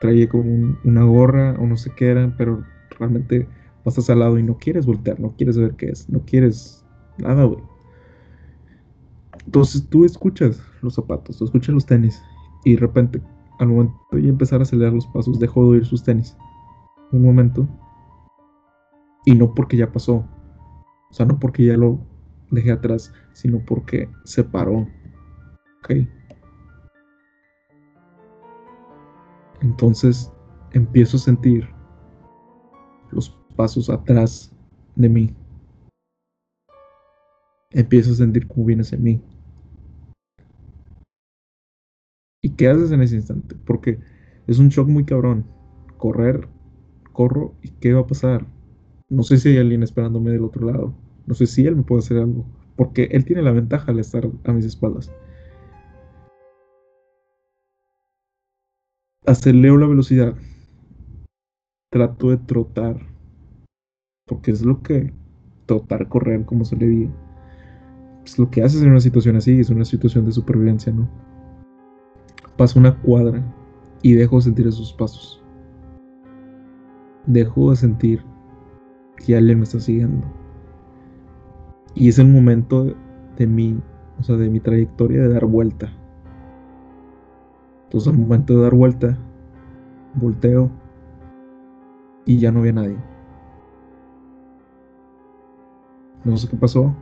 Traía 0.00 0.28
como 0.28 0.78
una 0.84 1.02
gorra 1.02 1.56
o 1.58 1.66
no 1.66 1.76
sé 1.76 1.90
qué 1.96 2.10
era, 2.10 2.32
pero 2.38 2.64
realmente 2.98 3.48
pasas 3.84 4.08
al 4.10 4.20
lado 4.20 4.38
y 4.38 4.42
no 4.42 4.56
quieres 4.58 4.86
voltear, 4.86 5.18
no 5.20 5.34
quieres 5.36 5.56
ver 5.58 5.74
qué 5.76 5.90
es, 5.90 6.08
no 6.08 6.20
quieres 6.24 6.84
nada, 7.18 7.44
güey. 7.44 7.62
Entonces 9.44 9.86
tú 9.88 10.04
escuchas 10.04 10.62
los 10.82 10.94
zapatos, 10.94 11.38
tú 11.38 11.44
escuchas 11.44 11.74
los 11.74 11.86
tenis 11.86 12.22
y 12.64 12.74
de 12.74 12.80
repente 12.80 13.20
al 13.58 13.68
momento 13.68 13.94
de 14.12 14.28
empezar 14.28 14.60
a 14.60 14.62
acelerar 14.62 14.92
los 14.92 15.06
pasos 15.08 15.38
dejó 15.38 15.64
de 15.64 15.70
oír 15.70 15.86
sus 15.86 16.02
tenis. 16.02 16.36
Un 17.12 17.22
momento. 17.22 17.68
Y 19.24 19.34
no 19.34 19.54
porque 19.54 19.76
ya 19.76 19.92
pasó. 19.92 20.24
O 21.10 21.14
sea, 21.14 21.26
no 21.26 21.38
porque 21.38 21.66
ya 21.66 21.76
lo 21.76 22.00
dejé 22.50 22.72
atrás, 22.72 23.12
sino 23.34 23.60
porque 23.64 24.08
se 24.24 24.42
paró. 24.42 24.88
¿Ok? 25.78 26.08
Entonces 29.60 30.32
empiezo 30.72 31.16
a 31.16 31.20
sentir 31.20 31.68
pasos 33.52 33.88
atrás 33.90 34.52
de 34.96 35.08
mí. 35.08 35.34
Empiezo 37.70 38.12
a 38.12 38.16
sentir 38.16 38.46
cómo 38.46 38.66
viene 38.66 38.82
hacia 38.82 38.98
mí. 38.98 39.20
¿Y 42.42 42.50
qué 42.50 42.68
haces 42.68 42.90
en 42.90 43.02
ese 43.02 43.16
instante? 43.16 43.54
Porque 43.64 43.98
es 44.46 44.58
un 44.58 44.68
shock 44.68 44.88
muy 44.88 45.04
cabrón. 45.04 45.46
Correr, 45.96 46.48
corro 47.12 47.54
y 47.62 47.68
¿qué 47.68 47.92
va 47.92 48.00
a 48.00 48.06
pasar? 48.06 48.46
No 49.08 49.22
sé 49.22 49.38
si 49.38 49.50
hay 49.50 49.58
alguien 49.58 49.82
esperándome 49.82 50.32
del 50.32 50.44
otro 50.44 50.66
lado. 50.66 50.94
No 51.26 51.34
sé 51.34 51.46
si 51.46 51.66
él 51.66 51.76
me 51.76 51.82
puede 51.82 52.00
hacer 52.00 52.18
algo. 52.18 52.44
Porque 52.76 53.04
él 53.12 53.24
tiene 53.24 53.42
la 53.42 53.52
ventaja 53.52 53.92
al 53.92 54.00
estar 54.00 54.28
a 54.44 54.52
mis 54.52 54.64
espaldas. 54.64 55.12
Acelero 59.24 59.78
la 59.78 59.86
velocidad. 59.86 60.34
Trato 61.90 62.30
de 62.30 62.38
trotar. 62.38 63.11
Porque 64.26 64.50
es 64.50 64.62
lo 64.62 64.82
que 64.82 65.12
trotar, 65.66 66.08
correr, 66.08 66.44
como 66.44 66.64
se 66.64 66.76
le 66.76 66.86
diga. 66.86 67.10
Es 68.24 68.38
lo 68.38 68.50
que 68.50 68.62
haces 68.62 68.82
en 68.82 68.90
una 68.90 69.00
situación 69.00 69.36
así. 69.36 69.58
Es 69.58 69.70
una 69.70 69.84
situación 69.84 70.24
de 70.24 70.32
supervivencia, 70.32 70.92
¿no? 70.92 71.08
Paso 72.56 72.78
una 72.78 72.96
cuadra 73.00 73.42
y 74.02 74.12
dejo 74.14 74.36
de 74.36 74.42
sentir 74.42 74.66
esos 74.66 74.92
pasos. 74.92 75.42
Dejo 77.26 77.70
de 77.70 77.76
sentir 77.76 78.24
que 79.16 79.36
alguien 79.36 79.58
me 79.58 79.64
está 79.64 79.80
siguiendo. 79.80 80.26
Y 81.94 82.08
es 82.08 82.18
el 82.18 82.28
momento 82.28 82.94
de 83.36 83.46
mi, 83.46 83.80
o 84.18 84.22
sea, 84.22 84.36
de 84.36 84.48
mi 84.48 84.60
trayectoria 84.60 85.22
de 85.22 85.28
dar 85.28 85.46
vuelta. 85.46 85.92
Entonces 87.84 88.12
al 88.12 88.18
momento 88.18 88.56
de 88.56 88.62
dar 88.62 88.74
vuelta, 88.74 89.18
volteo 90.14 90.70
y 92.24 92.38
ya 92.38 92.50
no 92.50 92.60
había 92.60 92.72
nadie. 92.72 93.11
No 96.24 96.36
sé 96.36 96.48
qué 96.48 96.56
pasó. 96.56 96.94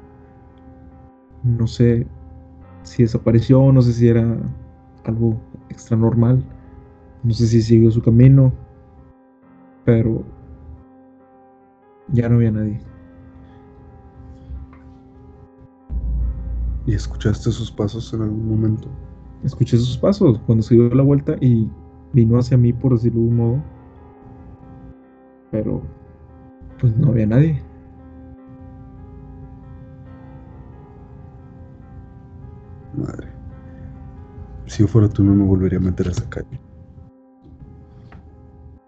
No 1.42 1.66
sé 1.66 2.06
si 2.82 3.02
desapareció, 3.02 3.72
no 3.72 3.82
sé 3.82 3.92
si 3.92 4.08
era 4.08 4.36
algo 5.04 5.36
extra 5.68 5.96
normal. 5.96 6.44
No 7.22 7.34
sé 7.34 7.46
si 7.46 7.62
siguió 7.62 7.90
su 7.90 8.02
camino, 8.02 8.52
pero 9.84 10.24
ya 12.08 12.28
no 12.28 12.36
había 12.36 12.50
nadie. 12.50 12.80
¿Y 16.86 16.94
escuchaste 16.94 17.50
sus 17.50 17.70
pasos 17.70 18.12
en 18.14 18.22
algún 18.22 18.48
momento? 18.48 18.88
Escuché 19.44 19.76
sus 19.76 19.96
pasos 19.96 20.40
cuando 20.46 20.62
se 20.62 20.74
dio 20.74 20.88
la 20.90 21.02
vuelta 21.02 21.36
y 21.40 21.68
vino 22.12 22.38
hacia 22.38 22.56
mí, 22.56 22.72
por 22.72 22.92
decirlo 22.92 23.20
de 23.20 23.26
un 23.26 23.36
modo. 23.36 23.62
Pero, 25.50 25.82
pues 26.80 26.96
no 26.96 27.08
había 27.08 27.26
nadie. 27.26 27.62
Si 34.80 34.84
yo 34.84 34.88
fuera 34.88 35.10
tú, 35.10 35.22
no 35.22 35.34
me 35.34 35.44
volvería 35.44 35.78
a 35.78 35.82
meter 35.82 36.08
a 36.08 36.10
esa 36.10 36.26
calle. 36.30 36.58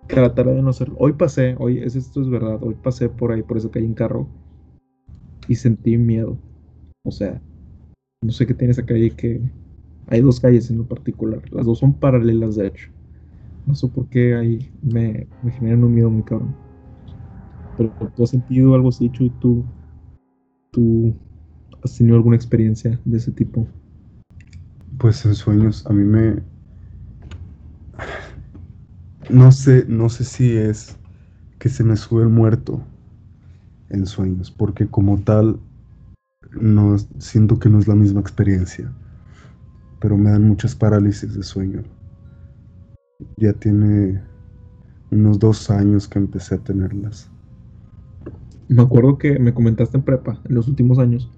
Trataré 0.06 0.54
de 0.54 0.62
no 0.62 0.70
hacerlo. 0.70 0.96
Hoy 0.98 1.12
pasé, 1.12 1.54
hoy, 1.58 1.80
es, 1.80 1.96
esto 1.96 2.22
es 2.22 2.30
verdad, 2.30 2.62
hoy 2.62 2.74
pasé 2.82 3.10
por 3.10 3.30
ahí, 3.30 3.42
por 3.42 3.58
esa 3.58 3.70
calle 3.70 3.84
en 3.84 3.92
carro 3.92 4.26
y 5.48 5.54
sentí 5.54 5.98
miedo. 5.98 6.38
O 7.04 7.10
sea, 7.10 7.42
no 8.22 8.32
sé 8.32 8.46
qué 8.46 8.54
tiene 8.54 8.72
esa 8.72 8.86
calle 8.86 9.10
que... 9.10 9.42
Hay 10.06 10.22
dos 10.22 10.40
calles 10.40 10.70
en 10.70 10.78
lo 10.78 10.86
particular. 10.86 11.42
Las 11.52 11.66
dos 11.66 11.80
son 11.80 11.92
paralelas, 11.92 12.56
de 12.56 12.68
hecho. 12.68 12.88
No 13.66 13.74
sé 13.74 13.86
por 13.88 14.06
qué 14.06 14.34
ahí 14.34 14.72
me, 14.80 15.26
generan 15.58 15.84
un 15.84 15.94
miedo 15.94 16.08
muy 16.08 16.22
cabrón. 16.22 16.56
Pero 17.76 17.92
tú 18.16 18.24
has 18.24 18.30
sentido 18.30 18.74
algo 18.74 18.88
así, 18.88 19.10
Chuy, 19.10 19.28
tú, 19.40 19.62
tú 20.70 21.14
has 21.84 21.98
tenido 21.98 22.16
alguna 22.16 22.36
experiencia 22.36 22.98
de 23.04 23.18
ese 23.18 23.30
tipo. 23.30 23.66
Pues 25.02 25.26
en 25.26 25.34
sueños, 25.34 25.84
a 25.86 25.92
mí 25.92 26.04
me. 26.04 26.40
No 29.28 29.50
sé, 29.50 29.84
no 29.88 30.08
sé 30.08 30.22
si 30.22 30.56
es 30.56 30.96
que 31.58 31.68
se 31.68 31.82
me 31.82 31.96
sube 31.96 32.22
el 32.22 32.28
muerto 32.28 32.80
en 33.88 34.06
sueños, 34.06 34.52
porque 34.52 34.86
como 34.86 35.18
tal 35.18 35.58
no 36.52 36.96
siento 37.18 37.58
que 37.58 37.68
no 37.68 37.80
es 37.80 37.88
la 37.88 37.96
misma 37.96 38.20
experiencia, 38.20 38.92
pero 39.98 40.16
me 40.16 40.30
dan 40.30 40.46
muchas 40.46 40.76
parálisis 40.76 41.34
de 41.34 41.42
sueño. 41.42 41.82
Ya 43.38 43.52
tiene 43.54 44.22
unos 45.10 45.40
dos 45.40 45.68
años 45.68 46.06
que 46.06 46.20
empecé 46.20 46.54
a 46.54 46.58
tenerlas. 46.58 47.28
Me 48.68 48.82
acuerdo 48.82 49.18
que 49.18 49.40
me 49.40 49.52
comentaste 49.52 49.96
en 49.96 50.04
prepa, 50.04 50.40
en 50.44 50.54
los 50.54 50.68
últimos 50.68 51.00
años, 51.00 51.28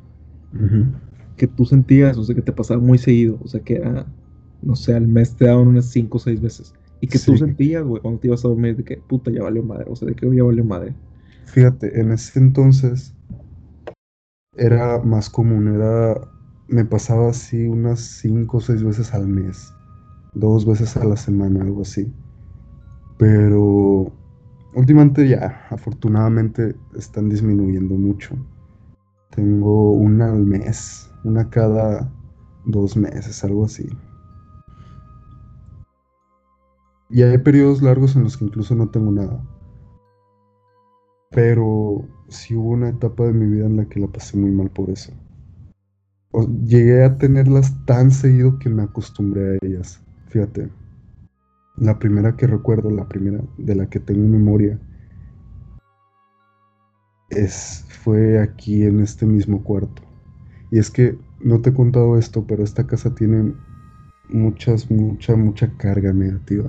que 1.37 1.47
tú 1.47 1.65
sentías, 1.65 2.17
o 2.17 2.25
sea, 2.25 2.35
que 2.35 2.43
te 2.43 2.53
pasaba 2.53 2.81
muy 2.81 2.99
seguido, 2.99 3.39
o 3.43 3.49
sea, 3.49 3.61
que 3.61 3.77
era, 3.77 4.07
no 4.63 4.77
sé, 4.77 4.95
al 4.95 5.09
mes 5.09 5.37
te 5.37 5.47
daban 5.47 5.69
unas 5.69 5.91
cinco 5.91 6.19
o 6.19 6.21
seis 6.21 6.41
veces. 6.41 6.75
Y 7.01 7.07
que 7.07 7.19
tú 7.19 7.37
sentías, 7.37 7.85
güey, 7.85 8.01
cuando 8.01 8.21
te 8.21 8.29
ibas 8.29 8.45
a 8.45 8.49
dormir, 8.49 8.77
de 8.77 8.85
que 8.85 8.97
puta 8.97 9.31
ya 9.31 9.43
valió 9.43 9.63
madre, 9.63 9.85
o 9.89 9.97
sea, 9.97 10.09
de 10.09 10.15
que 10.15 10.35
ya 10.35 10.43
valió 10.43 10.65
madre. 10.65 10.95
Fíjate, 11.47 12.01
en 12.01 12.13
ese 12.13 12.39
entonces 12.39 13.15
era 14.57 15.01
más 15.03 15.29
común, 15.29 15.75
era, 15.75 16.21
me 16.69 16.85
pasaba 16.85 17.31
así 17.31 17.67
unas 17.67 18.01
cinco 18.01 18.59
o 18.59 18.61
seis 18.61 18.83
veces 18.83 19.13
al 19.13 19.27
mes, 19.27 19.73
dos 20.33 20.65
veces 20.65 20.97
a 20.97 21.05
la 21.05 21.17
semana, 21.17 21.63
algo 21.63 21.83
así. 21.83 22.11
Pero 23.19 24.13
últimamente 24.75 25.29
ya, 25.29 25.67
afortunadamente, 25.71 26.75
están 26.97 27.29
disminuyendo 27.29 27.95
mucho. 27.97 28.35
Tengo 29.31 29.93
una 29.93 30.33
al 30.33 30.45
mes, 30.45 31.11
una 31.25 31.51
cada 31.51 32.11
dos 32.67 32.97
meses, 32.97 33.43
algo 33.45 33.65
así. 33.65 33.89
Y 37.11 37.23
hay 37.23 37.39
periodos 37.39 37.83
largos 37.83 38.17
en 38.17 38.25
los 38.25 38.37
que 38.37 38.45
incluso 38.45 38.75
no 38.75 38.89
tengo 38.89 39.13
nada. 39.13 39.43
Pero 41.31 42.07
sí 42.29 42.55
hubo 42.55 42.71
una 42.71 42.89
etapa 42.89 43.25
de 43.25 43.33
mi 43.33 43.47
vida 43.47 43.67
en 43.67 43.77
la 43.77 43.87
que 43.87 44.01
la 44.01 44.09
pasé 44.09 44.37
muy 44.37 44.51
mal 44.51 44.71
por 44.71 44.91
eso. 44.91 45.13
llegué 46.65 47.05
a 47.05 47.17
tenerlas 47.17 47.73
tan 47.87 48.11
seguido 48.11 48.59
que 48.59 48.69
me 48.69 48.83
acostumbré 48.83 49.55
a 49.55 49.59
ellas. 49.63 50.03
Fíjate, 50.29 50.71
la 51.77 51.99
primera 51.99 52.37
que 52.37 52.47
recuerdo, 52.47 52.91
la 52.91 53.09
primera 53.09 53.41
de 53.59 53.75
la 53.75 53.89
que 53.89 54.01
tengo 54.01 54.27
memoria, 54.29 54.79
es, 57.31 57.85
fue 58.03 58.41
aquí 58.41 58.85
en 58.85 59.01
este 59.01 59.27
mismo 59.27 59.63
cuarto. 59.63 60.03
Y 60.75 60.79
es 60.81 60.91
que 60.91 61.17
no 61.39 61.61
te 61.61 61.71
he 61.71 61.73
contado 61.73 62.19
esto, 62.19 62.45
pero 62.49 62.65
esta 62.65 62.85
casa 62.85 63.15
tiene 63.15 63.55
muchas, 64.29 64.91
mucha, 64.91 65.37
mucha 65.37 65.73
carga 65.77 66.13
negativa. 66.13 66.69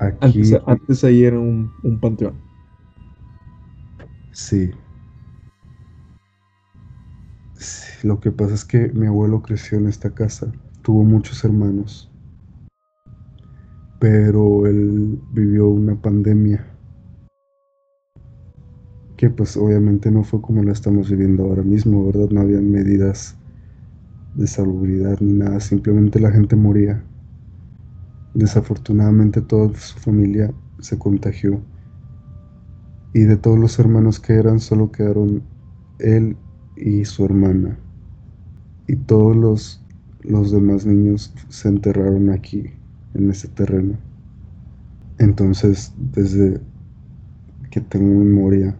Antes, 0.00 1.04
ahí 1.04 1.22
era 1.22 1.38
un, 1.38 1.70
panteón. 2.00 2.34
Sí. 4.32 4.72
Lo 8.02 8.18
que 8.18 8.32
pasa 8.32 8.54
es 8.54 8.64
que 8.64 8.88
mi 8.88 9.06
abuelo 9.06 9.42
creció 9.42 9.78
en 9.78 9.86
esta 9.86 10.10
casa, 10.12 10.50
tuvo 10.82 11.04
muchos 11.04 11.44
hermanos, 11.44 12.10
pero 14.00 14.66
él 14.66 15.22
vivió 15.34 15.68
una 15.68 15.94
pandemia 15.94 16.73
que 19.16 19.30
pues 19.30 19.56
obviamente 19.56 20.10
no 20.10 20.24
fue 20.24 20.40
como 20.40 20.62
la 20.62 20.72
estamos 20.72 21.10
viviendo 21.10 21.44
ahora 21.44 21.62
mismo, 21.62 22.06
¿verdad? 22.06 22.30
No 22.30 22.40
había 22.40 22.60
medidas 22.60 23.36
de 24.34 24.46
salubridad 24.46 25.20
ni 25.20 25.34
nada, 25.34 25.60
simplemente 25.60 26.18
la 26.18 26.32
gente 26.32 26.56
moría. 26.56 27.02
Desafortunadamente 28.34 29.40
toda 29.40 29.72
su 29.78 29.98
familia 29.98 30.52
se 30.80 30.98
contagió 30.98 31.60
y 33.12 33.20
de 33.20 33.36
todos 33.36 33.58
los 33.58 33.78
hermanos 33.78 34.18
que 34.18 34.34
eran 34.34 34.58
solo 34.58 34.90
quedaron 34.90 35.42
él 36.00 36.36
y 36.76 37.04
su 37.04 37.24
hermana 37.24 37.78
y 38.88 38.96
todos 38.96 39.36
los, 39.36 39.84
los 40.22 40.50
demás 40.50 40.84
niños 40.84 41.32
se 41.48 41.68
enterraron 41.68 42.30
aquí 42.30 42.72
en 43.14 43.30
ese 43.30 43.46
terreno. 43.46 43.96
Entonces 45.18 45.92
desde 46.12 46.60
que 47.70 47.80
tengo 47.80 48.24
memoria 48.24 48.76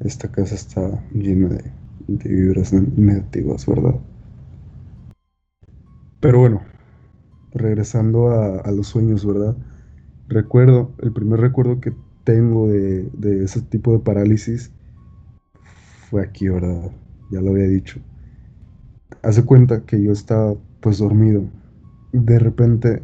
esta 0.00 0.30
casa 0.30 0.54
está 0.54 1.02
llena 1.12 1.48
de, 1.48 1.72
vibras 2.08 2.72
negativas, 2.72 3.66
¿verdad? 3.66 3.96
Pero 6.20 6.40
bueno, 6.40 6.62
regresando 7.52 8.30
a, 8.30 8.70
los 8.70 8.88
sueños, 8.88 9.24
¿verdad? 9.24 9.56
Recuerdo, 10.28 10.92
el 10.98 11.12
primer 11.12 11.40
recuerdo 11.40 11.80
que 11.80 11.94
tengo 12.24 12.68
de, 12.68 13.08
ese 13.44 13.62
tipo 13.62 13.92
de 13.92 13.98
parálisis 14.00 14.70
fue 16.10 16.22
aquí, 16.22 16.48
¿verdad? 16.48 16.90
Ya 17.30 17.40
lo 17.40 17.50
había 17.50 17.66
dicho. 17.66 18.00
Hace 19.22 19.44
cuenta 19.44 19.84
que 19.84 20.02
yo 20.02 20.12
estaba 20.12 20.54
pues 20.80 20.98
dormido. 20.98 21.44
De 22.12 22.38
repente 22.38 23.02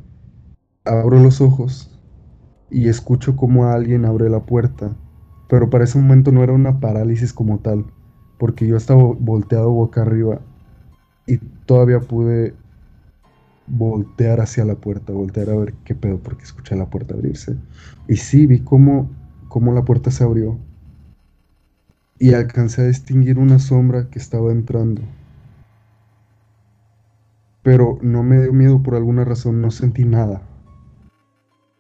abro 0.84 1.18
los 1.18 1.40
ojos 1.40 1.90
y 2.70 2.88
escucho 2.88 3.37
como 3.37 3.66
alguien 3.66 4.04
abre 4.04 4.30
la 4.30 4.40
puerta. 4.40 4.96
Pero 5.52 5.68
para 5.68 5.85
ese 5.85 5.99
momento 5.99 6.32
no 6.32 6.42
era 6.42 6.54
una 6.54 6.80
parálisis 6.80 7.35
como 7.35 7.59
tal, 7.59 7.85
porque 8.38 8.66
yo 8.66 8.75
estaba 8.75 9.02
volteado 9.02 9.71
boca 9.71 10.00
arriba 10.00 10.40
y 11.26 11.37
todavía 11.66 12.00
pude 12.00 12.54
voltear 13.66 14.40
hacia 14.40 14.64
la 14.64 14.76
puerta, 14.76 15.12
voltear 15.12 15.50
a 15.50 15.56
ver 15.56 15.75
qué 15.85 15.94
pedo, 15.94 16.16
porque 16.16 16.44
escuché 16.44 16.75
la 16.75 16.88
puerta 16.88 17.12
abrirse. 17.12 17.54
Y 18.09 18.16
sí, 18.16 18.47
vi 18.47 18.61
cómo, 18.61 19.11
cómo 19.49 19.75
la 19.75 19.85
puerta 19.85 20.11
se 20.11 20.25
abrió. 20.25 20.56
Y 22.18 22.32
alcancé 22.32 22.80
a 22.80 22.87
distinguir 22.87 23.38
una 23.38 23.59
sombra 23.59 24.09
que 24.09 24.18
estaba 24.18 24.52
entrando. 24.52 25.02
Pero 27.62 27.99
no 28.00 28.23
me 28.23 28.40
dio 28.40 28.54
miedo 28.54 28.82
por 28.82 28.94
alguna 28.94 29.26
razón, 29.26 29.61
no 29.61 29.71
sentí 29.71 30.06
nada. 30.06 30.40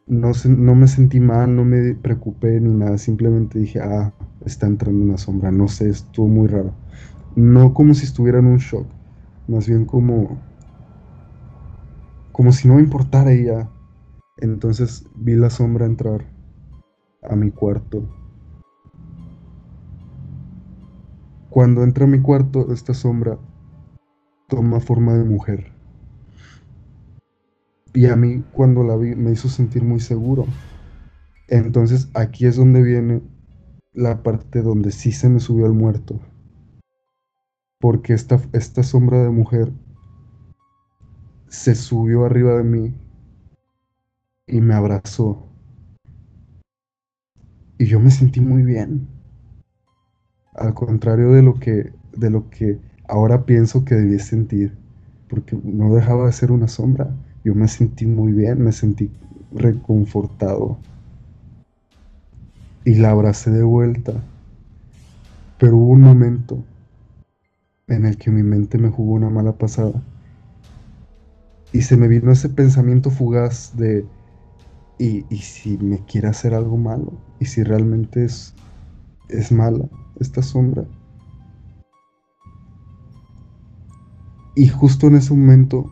No, 0.06 0.32
no 0.46 0.74
me 0.74 0.88
sentí 0.88 1.20
mal, 1.20 1.54
no 1.54 1.64
me 1.64 1.94
preocupé 1.94 2.60
ni 2.60 2.74
nada, 2.74 2.98
simplemente 2.98 3.58
dije, 3.58 3.80
ah, 3.80 4.12
está 4.44 4.66
entrando 4.66 5.04
una 5.04 5.16
sombra, 5.16 5.50
no 5.52 5.68
sé, 5.68 5.88
estuvo 5.88 6.28
muy 6.28 6.48
raro. 6.48 6.74
No 7.34 7.72
como 7.72 7.94
si 7.94 8.04
estuviera 8.04 8.40
en 8.40 8.46
un 8.46 8.58
shock, 8.58 8.86
más 9.46 9.68
bien 9.68 9.84
como 9.86 10.42
como 12.32 12.50
si 12.52 12.66
no 12.66 12.74
me 12.74 12.82
importara 12.82 13.32
ella. 13.32 13.68
Entonces 14.38 15.04
vi 15.14 15.36
la 15.36 15.50
sombra 15.50 15.86
entrar 15.86 16.24
a 17.22 17.36
mi 17.36 17.50
cuarto. 17.50 18.02
Cuando 21.50 21.84
entra 21.84 22.06
a 22.06 22.08
mi 22.08 22.20
cuarto, 22.20 22.72
esta 22.72 22.94
sombra 22.94 23.38
toma 24.48 24.80
forma 24.80 25.14
de 25.14 25.24
mujer. 25.24 25.71
Y 27.94 28.06
a 28.06 28.16
mí 28.16 28.42
cuando 28.52 28.82
la 28.82 28.96
vi 28.96 29.14
me 29.14 29.32
hizo 29.32 29.48
sentir 29.48 29.82
muy 29.82 30.00
seguro. 30.00 30.46
Entonces 31.48 32.08
aquí 32.14 32.46
es 32.46 32.56
donde 32.56 32.82
viene 32.82 33.22
la 33.92 34.22
parte 34.22 34.62
donde 34.62 34.90
sí 34.92 35.12
se 35.12 35.28
me 35.28 35.40
subió 35.40 35.66
el 35.66 35.72
muerto. 35.72 36.20
Porque 37.78 38.14
esta, 38.14 38.40
esta 38.52 38.82
sombra 38.82 39.22
de 39.22 39.30
mujer 39.30 39.72
se 41.48 41.74
subió 41.74 42.24
arriba 42.24 42.56
de 42.56 42.64
mí 42.64 42.94
y 44.46 44.60
me 44.60 44.74
abrazó. 44.74 45.46
Y 47.78 47.86
yo 47.86 48.00
me 48.00 48.10
sentí 48.10 48.40
muy 48.40 48.62
bien. 48.62 49.08
Al 50.54 50.72
contrario 50.72 51.30
de 51.32 51.42
lo 51.42 51.54
que, 51.54 51.92
de 52.16 52.30
lo 52.30 52.48
que 52.48 52.78
ahora 53.08 53.44
pienso 53.44 53.84
que 53.84 53.96
debí 53.96 54.18
sentir, 54.18 54.78
porque 55.28 55.58
no 55.62 55.94
dejaba 55.94 56.26
de 56.26 56.32
ser 56.32 56.52
una 56.52 56.68
sombra. 56.68 57.14
Yo 57.44 57.54
me 57.54 57.68
sentí 57.68 58.06
muy 58.06 58.32
bien, 58.32 58.62
me 58.62 58.72
sentí 58.72 59.10
reconfortado. 59.52 60.78
Y 62.84 62.94
la 62.94 63.10
abracé 63.10 63.50
de 63.50 63.62
vuelta. 63.62 64.12
Pero 65.58 65.76
hubo 65.76 65.92
un 65.92 66.00
momento 66.00 66.64
en 67.88 68.06
el 68.06 68.16
que 68.16 68.30
mi 68.30 68.42
mente 68.42 68.78
me 68.78 68.88
jugó 68.88 69.12
una 69.14 69.30
mala 69.30 69.52
pasada 69.52 70.02
y 71.72 71.82
se 71.82 71.96
me 71.96 72.06
vino 72.06 72.30
ese 72.30 72.50
pensamiento 72.50 73.10
fugaz 73.10 73.76
de, 73.76 74.04
¿y, 74.98 75.22
si 75.38 75.78
me 75.78 75.98
quiere 76.04 76.28
hacer 76.28 76.52
algo 76.52 76.76
malo? 76.76 77.12
¿Y 77.40 77.46
si 77.46 77.62
realmente 77.62 78.24
es, 78.24 78.52
es 79.30 79.50
mala 79.50 79.88
esta 80.20 80.42
sombra? 80.42 80.84
Y 84.54 84.68
justo 84.68 85.06
en 85.06 85.16
ese 85.16 85.32
momento, 85.32 85.90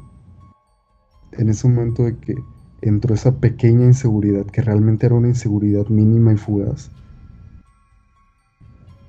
en 1.41 1.49
ese 1.49 1.69
momento 1.69 2.05
de 2.05 2.17
que 2.17 2.37
entró 2.83 3.15
esa 3.15 3.33
pequeña 3.33 3.87
inseguridad, 3.87 4.47
que 4.47 4.63
realmente 4.63 5.07
era 5.07 5.15
una 5.15 5.29
inseguridad 5.29 5.87
mínima 5.89 6.33
y 6.33 6.37
fugaz, 6.37 6.91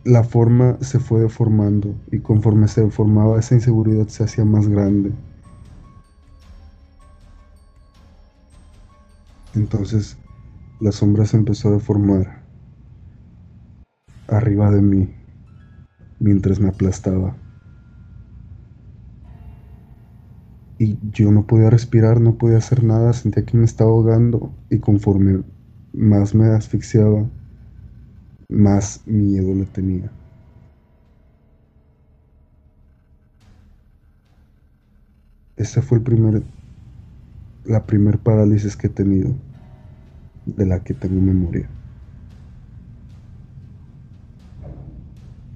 la 0.04 0.24
forma 0.24 0.78
se 0.82 1.00
fue 1.00 1.20
deformando 1.20 1.94
y 2.12 2.20
conforme 2.20 2.68
se 2.68 2.82
deformaba 2.82 3.40
esa 3.40 3.56
inseguridad 3.56 4.08
se 4.08 4.24
hacía 4.24 4.46
más 4.46 4.68
grande 4.68 5.12
Entonces 9.54 10.18
la 10.80 10.92
sombra 10.92 11.26
se 11.26 11.38
empezó 11.38 11.68
a 11.68 11.74
deformar 11.74 12.42
arriba 14.28 14.72
de 14.72 14.82
mí 14.82 15.14
mientras 16.20 16.60
me 16.60 16.70
aplastaba. 16.70 17.36
Y 20.82 20.98
yo 21.12 21.32
no 21.32 21.46
podía 21.46 21.70
respirar, 21.70 22.20
no 22.20 22.40
podía 22.40 22.58
hacer 22.58 22.84
nada, 22.84 23.14
sentía 23.14 23.46
que 23.46 23.56
me 23.56 23.66
estaba 23.66 23.92
ahogando 23.92 24.52
y 24.72 24.80
conforme 24.80 25.44
más 25.94 26.34
me 26.34 26.48
asfixiaba, 26.48 27.30
más 28.50 29.04
miedo 29.06 29.54
le 29.54 29.68
tenía. 29.68 30.12
Ese 35.56 35.84
fue 35.84 36.00
el 36.00 36.04
primer 36.04 36.42
la 37.64 37.86
primer 37.86 38.18
parálisis 38.18 38.76
que 38.76 38.88
he 38.88 38.90
tenido, 38.90 39.36
de 40.48 40.66
la 40.66 40.84
que 40.84 40.96
tengo 40.96 41.22
memoria. 41.22 41.70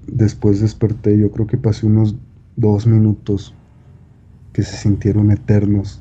Después 0.06 0.60
desperté, 0.60 1.18
yo 1.18 1.32
creo 1.32 1.48
que 1.48 1.56
pasé 1.56 1.84
unos 1.84 2.14
dos 2.54 2.86
minutos 2.86 3.55
que 4.56 4.62
se 4.62 4.74
sintieron 4.74 5.30
eternos, 5.30 6.00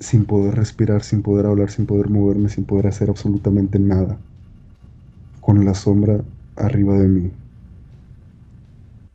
sin 0.00 0.24
poder 0.24 0.56
respirar, 0.56 1.04
sin 1.04 1.22
poder 1.22 1.46
hablar, 1.46 1.70
sin 1.70 1.86
poder 1.86 2.10
moverme, 2.10 2.48
sin 2.48 2.64
poder 2.64 2.88
hacer 2.88 3.10
absolutamente 3.10 3.78
nada, 3.78 4.18
con 5.40 5.64
la 5.64 5.72
sombra 5.74 6.24
arriba 6.56 6.98
de 6.98 7.06
mí, 7.06 7.30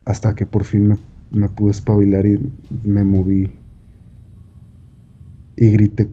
hasta 0.06 0.34
que 0.34 0.46
por 0.46 0.64
fin 0.64 0.98
me, 1.30 1.48
pude 1.50 1.72
espabilar 1.72 2.24
y 2.24 2.40
me 2.82 3.04
moví 3.04 3.52
y 5.54 5.70
grité, 5.70 6.08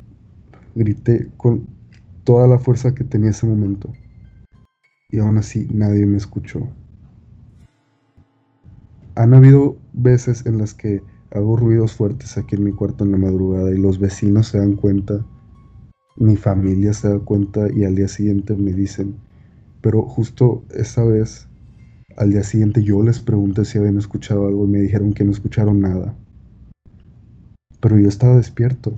grité 0.75 1.29
con 1.37 1.65
toda 2.25 2.45
la 2.45 2.59
fuerza 2.59 2.93
que 2.93 3.05
tenía 3.05 3.29
ese 3.29 3.47
momento. 3.47 3.89
Y 5.09 5.19
aún 5.19 5.37
así 5.37 5.65
nadie 5.71 6.05
me 6.05 6.17
escuchó. 6.17 6.67
Han 9.15 9.33
habido 9.33 9.77
veces 9.93 10.45
en 10.45 10.57
las 10.57 10.73
que 10.73 11.01
hago 11.31 11.55
ruidos 11.55 11.93
fuertes 11.93 12.37
aquí 12.37 12.55
en 12.55 12.65
mi 12.65 12.71
cuarto 12.73 13.05
en 13.05 13.11
la 13.11 13.17
madrugada 13.17 13.71
y 13.71 13.77
los 13.77 13.97
vecinos 13.97 14.47
se 14.47 14.57
dan 14.57 14.75
cuenta, 14.75 15.25
mi 16.17 16.35
familia 16.35 16.93
se 16.93 17.09
da 17.09 17.19
cuenta 17.19 17.67
y 17.73 17.85
al 17.85 17.95
día 17.95 18.09
siguiente 18.09 18.55
me 18.55 18.73
dicen, 18.73 19.15
pero 19.81 20.01
justo 20.01 20.63
esa 20.73 21.03
vez, 21.03 21.47
al 22.17 22.31
día 22.31 22.43
siguiente 22.43 22.83
yo 22.83 23.03
les 23.03 23.19
pregunté 23.19 23.63
si 23.65 23.77
habían 23.77 23.97
escuchado 23.97 24.47
algo 24.47 24.65
y 24.65 24.69
me 24.69 24.79
dijeron 24.79 25.13
que 25.13 25.23
no 25.23 25.31
escucharon 25.31 25.79
nada. 25.79 26.15
Pero 27.79 27.99
yo 27.99 28.09
estaba 28.09 28.35
despierto. 28.35 28.93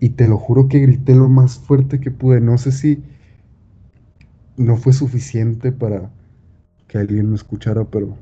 Y 0.00 0.10
te 0.10 0.28
lo 0.28 0.36
juro 0.36 0.68
que 0.68 0.80
grité 0.80 1.14
lo 1.14 1.28
más 1.28 1.58
fuerte 1.58 1.98
que 1.98 2.10
pude. 2.10 2.40
No 2.40 2.58
sé 2.58 2.72
si 2.72 3.02
no 4.56 4.76
fue 4.76 4.92
suficiente 4.92 5.72
para, 5.72 6.10
que 6.88 6.98
alguien 6.98 7.30
me 7.30 7.36
escuchara, 7.36 7.84
pero 7.84 8.16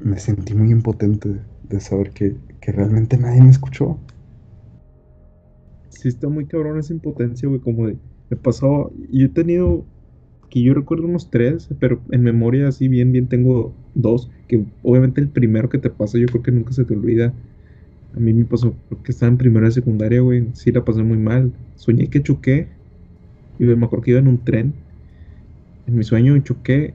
me 0.00 0.18
sentí 0.18 0.54
muy 0.54 0.70
impotente 0.70 1.40
de 1.68 1.80
saber 1.80 2.10
que, 2.10 2.36
que 2.60 2.72
realmente 2.72 3.18
nadie 3.18 3.42
me 3.42 3.50
escuchó. 3.50 3.98
Sí, 5.88 6.08
está 6.08 6.28
muy 6.28 6.46
cabrón 6.46 6.78
esa 6.78 6.92
impotencia, 6.92 7.48
güey, 7.48 7.60
como 7.60 7.88
de, 7.88 7.96
me 8.30 8.36
pasaba, 8.36 8.88
yo 9.10 9.26
he 9.26 9.28
tenido, 9.28 9.84
que 10.50 10.62
yo 10.62 10.74
recuerdo 10.74 11.06
unos 11.06 11.30
tres, 11.30 11.68
pero 11.80 12.00
en 12.10 12.22
memoria 12.22 12.68
así 12.68 12.88
bien, 12.88 13.12
bien 13.12 13.26
tengo 13.28 13.72
dos, 13.94 14.30
que 14.46 14.64
obviamente 14.82 15.20
el 15.20 15.28
primero 15.28 15.68
que 15.68 15.78
te 15.78 15.90
pasa 15.90 16.18
yo 16.18 16.26
creo 16.26 16.42
que 16.42 16.52
nunca 16.52 16.72
se 16.72 16.84
te 16.84 16.94
olvida. 16.94 17.32
A 18.14 18.20
mí 18.20 18.32
me 18.32 18.44
pasó, 18.44 18.74
porque 18.88 19.12
estaba 19.12 19.30
en 19.30 19.38
primera 19.38 19.66
de 19.66 19.72
secundaria, 19.72 20.20
güey, 20.20 20.48
sí 20.54 20.72
la 20.72 20.84
pasé 20.84 21.02
muy 21.02 21.18
mal. 21.18 21.52
Soñé 21.74 22.08
que 22.08 22.22
choqué, 22.22 22.68
y 23.58 23.64
me 23.64 23.84
acuerdo 23.84 24.04
que 24.04 24.10
iba 24.12 24.20
en 24.20 24.28
un 24.28 24.44
tren, 24.44 24.72
en 25.88 25.96
mi 25.96 26.04
sueño 26.04 26.38
choqué 26.38 26.94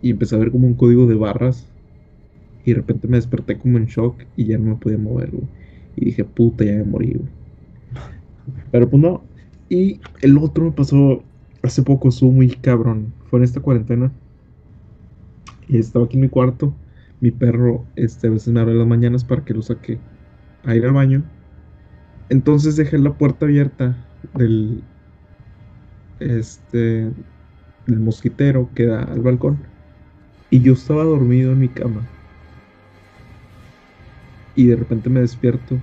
y 0.00 0.10
empecé 0.10 0.34
a 0.34 0.38
ver 0.38 0.50
como 0.50 0.66
un 0.66 0.74
código 0.74 1.06
de 1.06 1.14
barras 1.14 1.66
y 2.64 2.70
de 2.70 2.76
repente 2.76 3.06
me 3.06 3.18
desperté 3.18 3.58
como 3.58 3.76
en 3.76 3.84
shock 3.86 4.24
y 4.36 4.46
ya 4.46 4.58
no 4.58 4.70
me 4.70 4.76
podía 4.76 4.98
mover, 4.98 5.30
güey. 5.30 5.46
Y 5.96 6.06
dije, 6.06 6.24
puta, 6.24 6.64
ya 6.64 6.72
me 6.72 6.84
morí, 6.84 7.12
güey. 7.12 7.28
Pero 8.70 8.88
pues 8.88 9.02
no. 9.02 9.22
Y 9.68 10.00
el 10.22 10.38
otro 10.38 10.64
me 10.64 10.72
pasó 10.72 11.22
hace 11.62 11.82
poco, 11.82 12.08
estuvo 12.08 12.32
muy 12.32 12.48
cabrón. 12.48 13.12
Fue 13.26 13.38
en 13.38 13.44
esta 13.44 13.60
cuarentena. 13.60 14.10
Y 15.68 15.76
estaba 15.76 16.06
aquí 16.06 16.16
en 16.16 16.22
mi 16.22 16.28
cuarto. 16.28 16.74
Mi 17.20 17.30
perro 17.30 17.84
este, 17.96 18.26
a 18.26 18.30
veces 18.30 18.52
me 18.52 18.60
abre 18.60 18.74
las 18.74 18.86
mañanas 18.86 19.24
para 19.24 19.44
que 19.44 19.54
lo 19.54 19.62
saque 19.62 19.98
a 20.64 20.74
ir 20.74 20.84
al 20.86 20.92
baño. 20.92 21.22
Entonces 22.30 22.76
dejé 22.76 22.98
la 22.98 23.12
puerta 23.12 23.44
abierta 23.44 23.96
del. 24.34 24.82
Este. 26.20 27.10
Del 27.86 28.00
mosquitero 28.00 28.72
que 28.74 28.84
da 28.86 29.02
al 29.04 29.22
balcón. 29.22 29.68
Y 30.50 30.62
yo 30.62 30.74
estaba 30.74 31.04
dormido 31.04 31.52
en 31.52 31.58
mi 31.60 31.72
cama 31.72 32.10
y 34.54 34.66
de 34.66 34.76
repente 34.76 35.10
me 35.10 35.20
despierto 35.20 35.80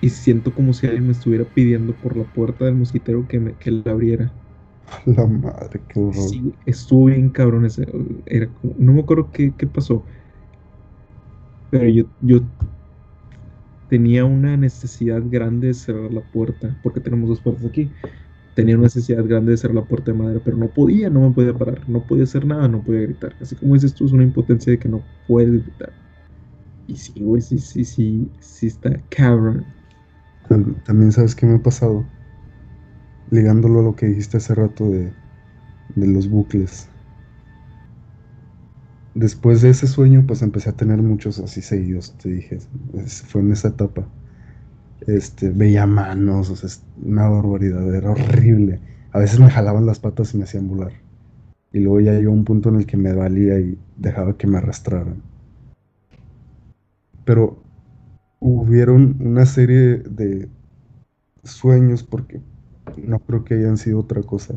y 0.00 0.10
siento 0.10 0.52
como 0.54 0.72
si 0.74 0.86
alguien 0.86 1.06
me 1.06 1.12
estuviera 1.12 1.46
pidiendo 1.46 1.96
por 1.96 2.16
la 2.16 2.24
puerta 2.24 2.64
del 2.66 2.74
mosquitero 2.74 3.26
que, 3.26 3.40
me, 3.40 3.56
que 3.56 3.70
la 3.70 3.92
abriera. 3.92 4.34
La 5.06 5.26
madre, 5.26 5.84
qué 5.88 5.98
horror. 6.00 6.36
Sí, 6.36 6.58
estuvo 6.66 7.06
bien 7.06 7.30
cabrón 7.30 7.64
ese. 7.66 7.86
Era 8.26 8.52
no 8.62 8.92
me 8.92 9.00
acuerdo 9.00 9.30
qué, 9.30 9.54
qué 9.56 9.66
pasó. 9.66 10.04
Pero 11.70 11.88
yo, 11.88 12.04
yo 12.20 12.40
tenía 13.88 14.24
una 14.24 14.56
necesidad 14.56 15.20
grande 15.24 15.68
de 15.68 15.74
cerrar 15.74 16.12
la 16.12 16.22
puerta, 16.22 16.78
porque 16.82 17.00
tenemos 17.00 17.28
dos 17.28 17.42
puertas 17.42 17.66
aquí. 17.66 17.92
Tenía 18.60 18.76
una 18.76 18.84
necesidad 18.84 19.24
grande 19.24 19.52
de 19.52 19.56
cerrar 19.58 19.76
la 19.76 19.86
puerta 19.86 20.12
de 20.12 20.18
madera, 20.18 20.40
pero 20.44 20.56
no 20.58 20.72
podía, 20.72 21.10
no 21.10 21.20
me 21.22 21.32
podía 21.34 21.54
parar, 21.56 21.88
no 21.88 22.06
podía 22.06 22.24
hacer 22.24 22.44
nada, 22.46 22.68
no 22.68 22.84
podía 22.84 23.02
gritar. 23.02 23.36
Así 23.40 23.56
como 23.56 23.74
dices 23.74 23.94
tú, 23.94 24.06
es 24.06 24.12
una 24.12 24.24
impotencia 24.24 24.72
de 24.72 24.78
que 24.78 24.88
no 24.88 25.06
puedes 25.26 25.50
gritar. 25.64 25.94
Y 26.86 26.96
sí, 26.98 27.14
güey, 27.22 27.42
sí, 27.42 27.58
sí, 27.58 27.84
sí, 27.84 28.32
sí 28.40 28.66
está 28.68 29.02
cabrón. 29.10 29.74
También 30.84 31.12
sabes 31.12 31.34
qué 31.34 31.46
me 31.46 31.56
ha 31.56 31.62
pasado. 31.62 32.06
Ligándolo 33.30 33.80
a 33.80 33.82
lo 33.82 33.96
que 33.96 34.04
dijiste 34.04 34.36
hace 34.36 34.54
rato 34.54 34.90
de, 34.90 35.14
de 35.88 36.06
los 36.08 36.28
bucles. 36.28 36.90
Después 39.14 39.62
de 39.62 39.70
ese 39.70 39.86
sueño, 39.86 40.24
pues 40.26 40.42
empecé 40.42 40.70
a 40.70 40.76
tener 40.76 40.98
muchos 41.02 41.38
así 41.38 41.62
seguidos, 41.62 42.16
te 42.16 42.28
dije. 42.28 42.58
Fue 43.26 43.40
en 43.40 43.52
esa 43.52 43.68
etapa. 43.68 44.08
Este, 45.06 45.50
veía 45.50 45.86
manos, 45.86 46.50
o 46.50 46.56
sea, 46.56 46.68
una 47.02 47.28
barbaridad, 47.28 47.94
era 47.94 48.10
horrible. 48.10 48.80
A 49.12 49.18
veces 49.18 49.40
me 49.40 49.50
jalaban 49.50 49.86
las 49.86 49.98
patas 49.98 50.34
y 50.34 50.38
me 50.38 50.44
hacían 50.44 50.68
volar. 50.68 50.92
Y 51.72 51.80
luego 51.80 52.00
ya 52.00 52.12
llegó 52.12 52.32
un 52.32 52.44
punto 52.44 52.68
en 52.68 52.76
el 52.76 52.86
que 52.86 52.96
me 52.96 53.12
valía 53.12 53.58
y 53.58 53.78
dejaba 53.96 54.36
que 54.36 54.46
me 54.46 54.58
arrastraran 54.58 55.22
pero 57.30 57.62
hubieron 58.40 59.16
una 59.20 59.46
serie 59.46 59.98
de 59.98 60.48
sueños, 61.44 62.02
porque 62.02 62.40
no 62.96 63.20
creo 63.20 63.44
que 63.44 63.54
hayan 63.54 63.76
sido 63.76 64.00
otra 64.00 64.20
cosa, 64.22 64.56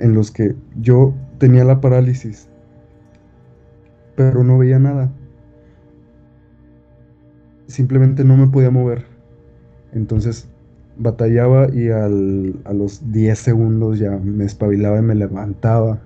en 0.00 0.14
los 0.14 0.32
que 0.32 0.56
yo 0.80 1.14
tenía 1.38 1.62
la 1.62 1.80
parálisis, 1.80 2.48
pero 4.16 4.42
no 4.42 4.58
veía 4.58 4.80
nada. 4.80 5.12
Simplemente 7.68 8.24
no 8.24 8.36
me 8.36 8.48
podía 8.48 8.72
mover. 8.72 9.13
Entonces 9.94 10.48
batallaba 10.96 11.68
y 11.72 11.88
a 11.88 12.08
los 12.08 13.10
10 13.10 13.38
segundos 13.38 13.98
ya 13.98 14.10
me 14.10 14.44
espabilaba 14.44 14.98
y 14.98 15.02
me 15.02 15.14
levantaba. 15.14 16.02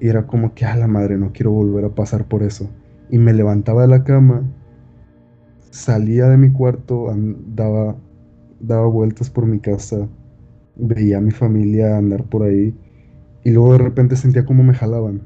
Y 0.00 0.08
era 0.08 0.26
como 0.26 0.54
que, 0.54 0.64
a 0.64 0.76
la 0.76 0.86
madre, 0.86 1.18
no 1.18 1.32
quiero 1.32 1.50
volver 1.50 1.84
a 1.86 1.94
pasar 1.94 2.26
por 2.26 2.42
eso 2.42 2.68
y 3.10 3.18
me 3.18 3.32
levantaba 3.32 3.82
de 3.82 3.88
la 3.88 4.04
cama, 4.04 4.42
salía 5.70 6.26
de 6.28 6.36
mi 6.36 6.50
cuarto, 6.50 7.14
daba, 7.54 7.96
daba 8.60 8.86
vueltas 8.86 9.30
por 9.30 9.46
mi 9.46 9.60
casa, 9.60 10.08
veía 10.76 11.18
a 11.18 11.20
mi 11.20 11.30
familia 11.30 11.96
andar 11.96 12.24
por 12.24 12.42
ahí 12.42 12.74
y 13.44 13.50
luego 13.50 13.72
de 13.72 13.78
repente 13.78 14.16
sentía 14.16 14.44
como 14.44 14.62
me 14.62 14.74
jalaban 14.74 15.22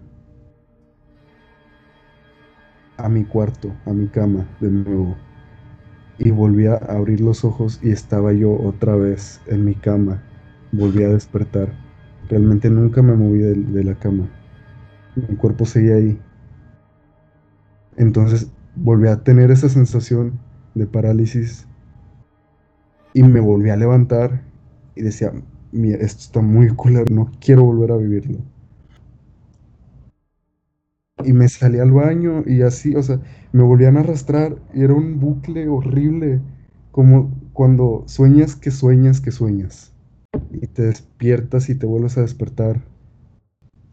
a 2.96 3.08
mi 3.08 3.24
cuarto, 3.24 3.72
a 3.84 3.92
mi 3.92 4.06
cama 4.06 4.46
de 4.60 4.70
nuevo. 4.70 5.16
Y 6.24 6.30
volví 6.30 6.66
a 6.66 6.76
abrir 6.76 7.20
los 7.20 7.44
ojos 7.44 7.80
y 7.82 7.90
estaba 7.90 8.32
yo 8.32 8.52
otra 8.52 8.94
vez 8.94 9.40
en 9.48 9.64
mi 9.64 9.74
cama. 9.74 10.22
Volví 10.70 11.02
a 11.02 11.08
despertar. 11.08 11.72
Realmente 12.28 12.70
nunca 12.70 13.02
me 13.02 13.16
moví 13.16 13.40
de 13.40 13.84
la 13.84 13.96
cama. 13.96 14.28
Mi 15.16 15.34
cuerpo 15.34 15.64
seguía 15.64 15.96
ahí. 15.96 16.16
Entonces 17.96 18.52
volví 18.76 19.08
a 19.08 19.24
tener 19.24 19.50
esa 19.50 19.68
sensación 19.68 20.38
de 20.74 20.86
parálisis 20.86 21.66
y 23.14 23.22
me 23.24 23.40
volví 23.40 23.70
a 23.70 23.76
levantar 23.76 24.42
y 24.94 25.02
decía, 25.02 25.32
mira, 25.72 25.98
esto 25.98 26.20
está 26.20 26.40
muy 26.40 26.68
culero, 26.68 27.06
no 27.10 27.30
quiero 27.40 27.64
volver 27.64 27.92
a 27.92 27.96
vivirlo. 27.96 28.38
Y 31.24 31.32
me 31.32 31.48
salí 31.48 31.78
al 31.78 31.92
baño 31.92 32.42
y 32.46 32.62
así, 32.62 32.94
o 32.94 33.02
sea, 33.02 33.20
me 33.52 33.62
volvían 33.62 33.96
a 33.96 34.00
arrastrar 34.00 34.56
y 34.74 34.82
era 34.82 34.94
un 34.94 35.20
bucle 35.20 35.68
horrible, 35.68 36.40
como 36.90 37.30
cuando 37.52 38.04
sueñas 38.06 38.56
que 38.56 38.70
sueñas 38.70 39.20
que 39.20 39.30
sueñas. 39.30 39.92
Y 40.50 40.66
te 40.66 40.82
despiertas 40.82 41.68
y 41.68 41.74
te 41.74 41.86
vuelves 41.86 42.18
a 42.18 42.22
despertar. 42.22 42.80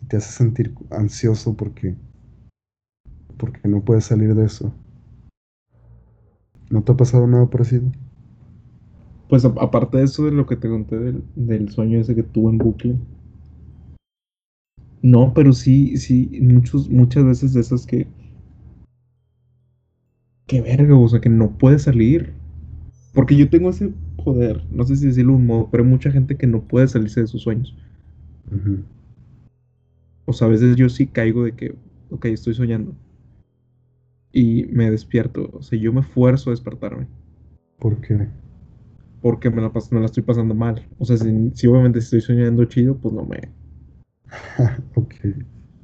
Y 0.01 0.05
te 0.07 0.17
hace 0.17 0.31
sentir 0.31 0.73
ansioso 0.89 1.55
porque 1.55 1.95
porque 3.39 3.67
no 3.67 3.81
puedes 3.81 4.03
salir 4.03 4.35
de 4.35 4.45
eso. 4.45 4.71
¿No 6.69 6.83
te 6.83 6.91
ha 6.91 6.97
pasado 6.97 7.25
nada 7.25 7.47
parecido? 7.47 7.89
Pues 9.27 9.45
aparte 9.45 9.97
de 9.97 10.03
eso 10.03 10.25
de 10.25 10.31
lo 10.31 10.45
que 10.45 10.55
te 10.55 10.69
conté 10.69 10.97
del, 11.35 11.69
sueño 11.69 11.99
ese 11.99 12.15
que 12.15 12.23
tuve 12.23 12.51
en 12.51 12.57
bucle. 12.57 12.95
No, 15.01 15.33
pero 15.33 15.53
sí, 15.53 15.97
sí, 15.97 16.39
muchos, 16.41 16.89
muchas 16.89 17.23
veces 17.25 17.53
de 17.53 17.61
esas 17.61 17.85
que. 17.85 18.07
Qué 20.47 20.61
verga, 20.61 20.97
o 20.97 21.07
sea, 21.07 21.21
que 21.21 21.29
no 21.29 21.57
puede 21.57 21.79
salir. 21.79 22.33
Porque 23.13 23.35
yo 23.35 23.49
tengo 23.49 23.69
ese 23.69 23.91
poder, 24.23 24.63
no 24.71 24.83
sé 24.83 24.95
si 24.95 25.07
decirlo 25.07 25.33
un 25.33 25.45
modo, 25.45 25.69
pero 25.71 25.83
hay 25.83 25.89
mucha 25.89 26.11
gente 26.11 26.35
que 26.35 26.47
no 26.47 26.61
puede 26.61 26.87
salirse 26.87 27.21
de 27.21 27.27
sus 27.27 27.41
sueños. 27.41 27.75
O 30.25 30.33
sea, 30.33 30.47
a 30.47 30.51
veces 30.51 30.75
yo 30.75 30.89
sí 30.89 31.07
caigo 31.07 31.43
de 31.43 31.53
que, 31.53 31.75
ok, 32.11 32.25
estoy 32.25 32.53
soñando 32.53 32.95
y 34.31 34.65
me 34.71 34.89
despierto. 34.91 35.49
O 35.53 35.61
sea, 35.61 35.79
yo 35.79 35.93
me 35.93 36.01
esfuerzo 36.01 36.49
a 36.49 36.53
despertarme. 36.53 37.07
¿Por 37.79 37.99
qué? 38.01 38.27
Porque 39.21 39.49
me 39.49 39.61
la, 39.61 39.71
me 39.91 39.99
la 39.99 40.05
estoy 40.05 40.23
pasando 40.23 40.53
mal. 40.53 40.85
O 40.97 41.05
sea, 41.05 41.17
si, 41.17 41.67
obviamente 41.67 41.99
estoy 41.99 42.21
soñando 42.21 42.65
chido, 42.65 42.97
pues 42.97 43.13
no 43.13 43.25
me. 43.25 43.49
ok. 44.95 45.13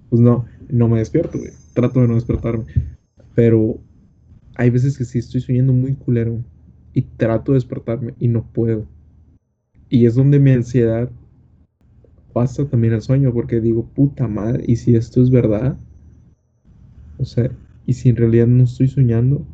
Pues 0.09 0.21
no, 0.21 0.45
no 0.69 0.87
me 0.87 0.99
despierto, 0.99 1.37
güey. 1.37 1.51
Trato 1.73 2.01
de 2.01 2.07
no 2.07 2.15
despertarme. 2.15 2.65
Pero 3.33 3.79
hay 4.55 4.69
veces 4.69 4.97
que 4.97 5.05
sí 5.05 5.19
estoy 5.19 5.41
soñando 5.41 5.73
muy 5.73 5.95
culero. 5.95 6.43
Y 6.93 7.01
trato 7.01 7.51
de 7.51 7.57
despertarme 7.57 8.13
y 8.19 8.27
no 8.27 8.45
puedo. 8.51 8.87
Y 9.89 10.05
es 10.05 10.15
donde 10.15 10.39
mi 10.39 10.51
ansiedad 10.51 11.09
pasa 12.33 12.65
también 12.65 12.93
al 12.93 13.01
sueño. 13.01 13.33
Porque 13.33 13.61
digo, 13.61 13.85
puta 13.85 14.27
madre, 14.27 14.63
¿y 14.67 14.77
si 14.77 14.95
esto 14.95 15.21
es 15.21 15.29
verdad? 15.29 15.77
O 17.17 17.25
sea, 17.25 17.51
y 17.85 17.93
si 17.93 18.09
en 18.09 18.15
realidad 18.15 18.47
no 18.47 18.63
estoy 18.63 18.87
soñando 18.87 19.45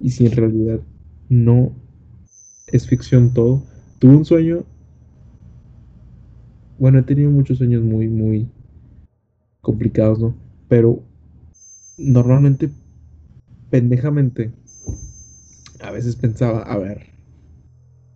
y 0.00 0.10
si 0.10 0.26
en 0.26 0.32
realidad 0.32 0.80
no 1.28 1.72
es 2.72 2.86
ficción 2.86 3.32
todo. 3.32 3.62
Tuve 3.98 4.16
un 4.16 4.24
sueño, 4.24 4.64
bueno, 6.78 6.98
he 6.98 7.02
tenido 7.02 7.30
muchos 7.30 7.58
sueños 7.58 7.82
muy, 7.82 8.08
muy 8.08 8.48
complicados, 9.60 10.18
¿no? 10.18 10.34
Pero 10.68 11.02
normalmente, 11.96 12.70
pendejamente, 13.70 14.50
a 15.80 15.90
veces 15.90 16.16
pensaba, 16.16 16.62
a 16.62 16.78
ver, 16.78 17.06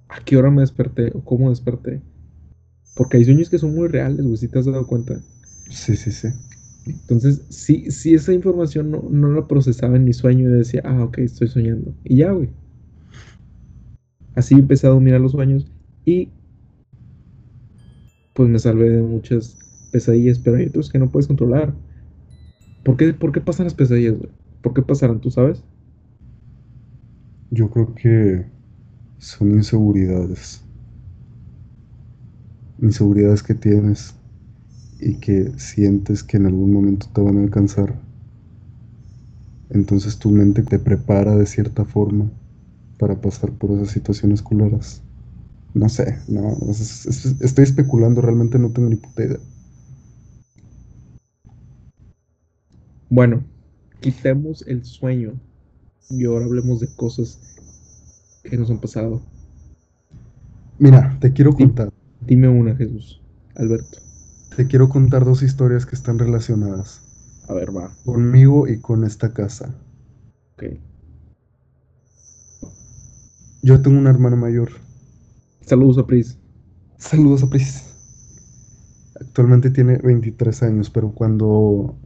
¿a 0.09 0.21
qué 0.25 0.37
hora 0.37 0.51
me 0.51 0.61
desperté 0.61 1.11
o 1.15 1.25
cómo 1.25 1.51
desperté? 1.51 2.01
Porque 2.95 3.17
hay 3.17 3.25
sueños 3.25 3.51
que 3.51 3.59
son 3.59 3.75
muy 3.75 3.89
reales, 3.89 4.25
güey, 4.25 4.37
si 4.37 4.49
te 4.49 4.59
has 4.59 4.67
dado 4.67 4.87
cuenta. 4.87 5.21
Sí, 5.71 5.97
sí, 5.97 6.13
sí. 6.13 6.29
Entonces, 6.85 7.43
si, 7.49 7.91
si 7.91 8.15
esa 8.15 8.33
información 8.33 8.91
no, 8.91 9.05
no 9.09 9.29
la 9.29 9.47
procesaba 9.47 9.97
en 9.97 10.05
mi 10.05 10.13
sueño 10.13 10.49
y 10.49 10.53
decía, 10.53 10.83
ah, 10.85 11.05
ok, 11.05 11.19
estoy 11.19 11.49
soñando. 11.49 11.95
Y 12.05 12.17
ya, 12.17 12.33
güey. 12.33 12.51
Así 14.35 14.55
empecé 14.55 14.87
a 14.87 14.91
dominar 14.91 15.21
los 15.21 15.33
sueños 15.33 15.67
y 16.05 16.29
pues 18.35 18.49
me 18.49 18.59
salvé 18.59 18.91
de 18.91 19.03
muchas 19.03 19.59
pesadillas, 19.91 20.39
pero 20.39 20.57
hay 20.57 20.67
otros 20.67 20.91
que 20.91 20.99
no 20.99 21.11
puedes 21.11 21.27
controlar. 21.27 21.75
¿Por 22.85 22.97
qué, 22.97 23.15
por 23.15 23.33
qué 23.33 23.41
pasan 23.41 23.67
las 23.67 23.75
pesadillas, 23.75 24.19
güey? 24.19 24.31
¿Por 24.61 24.75
qué 24.75 24.83
pasarán, 24.83 25.21
tú 25.21 25.31
sabes? 25.31 25.65
Yo 27.51 27.71
creo 27.71 27.95
que 27.95 28.47
son 29.19 29.53
inseguridades. 29.53 30.63
Inseguridades 32.81 33.43
que 33.43 33.55
tienes 33.55 34.15
y 35.01 35.17
que 35.17 35.53
sientes 35.59 36.23
que 36.25 36.37
en 36.39 36.47
algún 36.47 36.73
momento 36.73 37.07
te 37.13 37.21
van 37.21 37.39
a 37.39 37.43
alcanzar. 37.43 37.95
Entonces 39.71 40.19
tu 40.19 40.31
mente 40.31 40.63
te 40.63 40.79
prepara 40.79 41.37
de 41.37 41.47
cierta 41.47 41.85
forma 41.85 42.31
para 42.99 43.21
pasar 43.21 43.53
por 43.53 43.73
esas 43.73 43.91
situaciones 43.91 44.43
culeras. 44.43 45.03
No 45.75 45.89
sé, 45.89 46.19
no, 46.29 46.59
estoy 46.69 47.65
especulando, 47.65 48.21
realmente 48.21 48.59
no 48.59 48.71
tengo 48.71 48.91
ni 48.91 48.97
puta 48.97 49.25
idea. 49.25 49.39
Bueno, 53.09 53.43
quitemos 54.01 54.65
el 54.67 54.85
sueño 54.85 55.35
y 56.11 56.25
ahora 56.27 56.45
hablemos 56.45 56.81
de 56.81 56.89
cosas 56.95 57.41
que 58.43 58.57
nos 58.57 58.71
han 58.71 58.81
pasado. 58.81 59.23
Mira, 60.79 61.17
te 61.21 61.33
quiero 61.33 61.53
contar. 61.53 61.91
Dime 62.21 62.49
una, 62.49 62.75
Jesús, 62.77 63.23
Alberto. 63.55 63.99
Te 64.57 64.67
quiero 64.67 64.89
contar 64.89 65.25
dos 65.25 65.43
historias 65.43 65.87
que 65.87 65.95
están 65.95 66.19
relacionadas. 66.19 67.01
A 67.49 67.55
ver, 67.55 67.75
va. 67.75 67.95
Conmigo 68.05 68.69
y 68.69 68.81
con 68.81 69.05
esta 69.05 69.33
casa. 69.33 69.75
Ok. 70.55 70.65
Yo 73.63 73.81
tengo 73.81 73.99
una 73.99 74.11
hermana 74.11 74.37
mayor. 74.37 74.82
Saludos 75.63 75.97
a 75.99 76.07
Pris. 76.07 76.39
Saludos 76.99 77.43
a 77.45 77.49
Pris. 77.49 77.95
Actualmente 79.21 79.71
tiene 79.71 79.97
23 79.99 80.63
años, 80.65 80.91
pero 80.91 81.13
cuando 81.13 81.97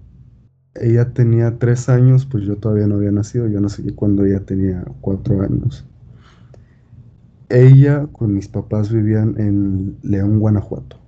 ella 0.75 1.13
tenía 1.13 1.59
3 1.59 1.89
años, 1.89 2.27
pues 2.27 2.45
yo 2.45 2.57
todavía 2.57 2.87
no 2.87 2.97
había 2.97 3.11
nacido. 3.11 3.49
Yo 3.49 3.61
nací 3.61 3.83
cuando 3.95 4.25
ella 4.25 4.45
tenía 4.45 4.85
4 5.01 5.43
años. 5.43 5.87
Ella 7.49 8.07
con 8.13 8.35
mis 8.35 8.49
papás 8.49 8.93
vivían 8.93 9.35
en 9.39 9.97
León, 10.03 10.39
Guanajuato. 10.39 10.99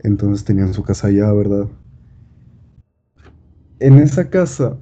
Entonces 0.00 0.44
tenían 0.44 0.74
su 0.74 0.82
casa 0.82 1.08
allá, 1.08 1.32
¿verdad? 1.32 1.68
En 3.80 3.94
esa 3.98 4.28
casa, 4.28 4.76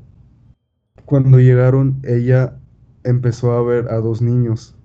cuando 1.05 1.39
llegaron, 1.39 2.01
ella 2.03 2.59
empezó 3.05 3.53
a 3.53 3.63
ver 3.63 3.89
a 3.89 3.97
dos 3.97 4.21
niños. 4.21 4.76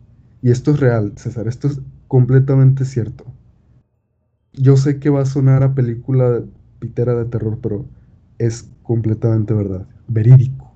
Y 0.41 0.51
esto 0.51 0.71
es 0.71 0.79
real, 0.79 1.13
César, 1.17 1.47
esto 1.47 1.67
es 1.67 1.81
completamente 2.07 2.85
cierto. 2.85 3.25
Yo 4.53 4.75
sé 4.77 4.99
que 4.99 5.09
va 5.09 5.21
a 5.21 5.25
sonar 5.25 5.63
a 5.63 5.75
película 5.75 6.41
pitera 6.79 7.15
de 7.15 7.25
terror, 7.25 7.59
pero 7.61 7.85
es 8.37 8.69
completamente 8.83 9.53
verdad, 9.53 9.87
verídico. 10.07 10.71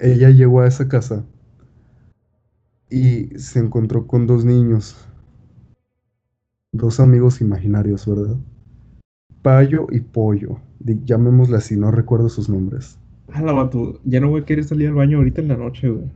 Ella 0.00 0.30
llegó 0.30 0.60
a 0.60 0.66
esa 0.66 0.88
casa 0.88 1.24
y 2.90 3.26
se 3.38 3.58
encontró 3.58 4.06
con 4.06 4.26
dos 4.26 4.44
niños 4.44 5.08
dos 6.72 7.00
amigos 7.00 7.40
imaginarios, 7.40 8.06
¿verdad? 8.06 8.36
Payo 9.42 9.86
y 9.90 10.00
Pollo, 10.00 10.60
llamémosle 10.80 11.56
así, 11.56 11.76
no 11.76 11.90
recuerdo 11.90 12.28
sus 12.28 12.48
nombres. 12.48 12.98
la 13.28 13.52
vato, 13.52 14.00
ya 14.04 14.20
no 14.20 14.30
voy 14.30 14.42
a 14.42 14.44
querer 14.44 14.64
salir 14.64 14.88
al 14.88 14.94
baño 14.94 15.18
ahorita 15.18 15.40
en 15.40 15.48
la 15.48 15.56
noche, 15.56 15.88
güey. 15.88 16.10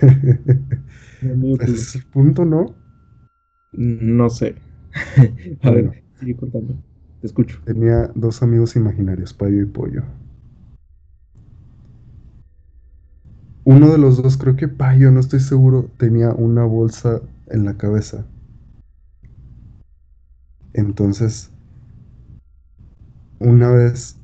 Ese 1.22 1.72
es 1.72 1.94
el 1.96 2.04
punto, 2.04 2.44
¿no? 2.44 2.74
No 3.72 4.30
sé. 4.30 4.56
a 5.62 5.70
ver, 5.70 6.02
sigue 6.18 6.36
contando. 6.36 6.74
Te 7.20 7.26
escucho. 7.26 7.58
Tenía 7.64 8.10
dos 8.14 8.42
amigos 8.42 8.76
imaginarios, 8.76 9.32
Payo 9.34 9.62
y 9.62 9.66
Pollo. 9.66 10.02
Uno 13.64 13.90
de 13.90 13.98
los 13.98 14.22
dos, 14.22 14.36
creo 14.36 14.56
que 14.56 14.68
Payo, 14.68 15.10
no 15.10 15.20
estoy 15.20 15.40
seguro, 15.40 15.90
tenía 15.96 16.30
una 16.30 16.64
bolsa 16.64 17.20
en 17.48 17.64
la 17.64 17.76
cabeza. 17.76 18.24
Entonces, 20.72 21.50
una 23.40 23.70
vez 23.70 24.16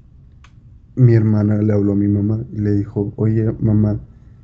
mi 0.95 1.15
hermana 1.15 1.57
le 1.63 1.73
habló 1.73 1.93
a 1.93 1.97
mi 1.97 2.09
mamá 2.09 2.45
y 2.53 2.59
le 2.59 2.73
dijo, 2.73 3.13
oye 3.17 3.51
mamá, 3.61 3.99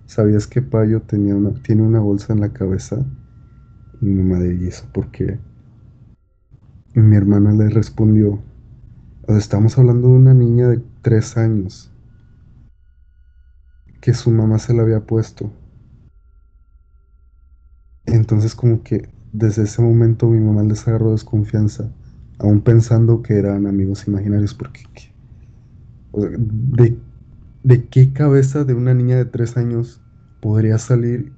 ¿sabías 0.09 0.47
que 0.49 0.63
Payo 0.63 1.03
tenía 1.03 1.37
una, 1.37 1.55
tiene 1.63 1.83
una 1.83 2.01
bolsa 2.01 2.33
en 2.33 2.41
la 2.41 2.53
cabeza? 2.53 2.97
Y 4.01 4.07
mi 4.07 4.23
mamá 4.23 4.41
de 4.41 4.67
eso 4.67 4.85
por 4.93 5.09
qué? 5.13 5.39
Y 6.95 7.01
mi 7.01 7.17
hermana 7.17 7.53
le 7.53 7.69
respondió, 7.69 8.41
estamos 9.29 9.79
hablando 9.79 10.09
de 10.09 10.15
una 10.15 10.35
niña 10.35 10.69
de 10.69 10.81
tres 11.03 11.37
años 11.37 11.91
que 14.01 14.15
su 14.15 14.31
mamá 14.31 14.59
se 14.59 14.73
la 14.75 14.83
había 14.83 15.01
puesto. 15.01 15.53
Entonces 18.07 18.55
como 18.55 18.83
que 18.83 19.09
desde 19.33 19.65
ese 19.65 19.83
momento 19.83 20.27
mi 20.27 20.41
mamá 20.41 20.63
les 20.63 20.89
agarró 20.89 21.13
desconfianza, 21.13 21.91
aún 22.39 22.63
pensando 22.63 23.23
que 23.23 23.35
eran 23.35 23.67
amigos 23.67 24.09
imaginarios, 24.09 24.55
porque 24.55 24.81
de, 26.13 26.97
¿de 27.63 27.87
qué 27.87 28.13
cabeza 28.13 28.65
de 28.65 28.75
una 28.75 28.95
niña 28.95 29.17
de 29.17 29.25
tres 29.25 29.57
años 29.57 30.01
podría 30.41 30.79
salir 30.79 31.33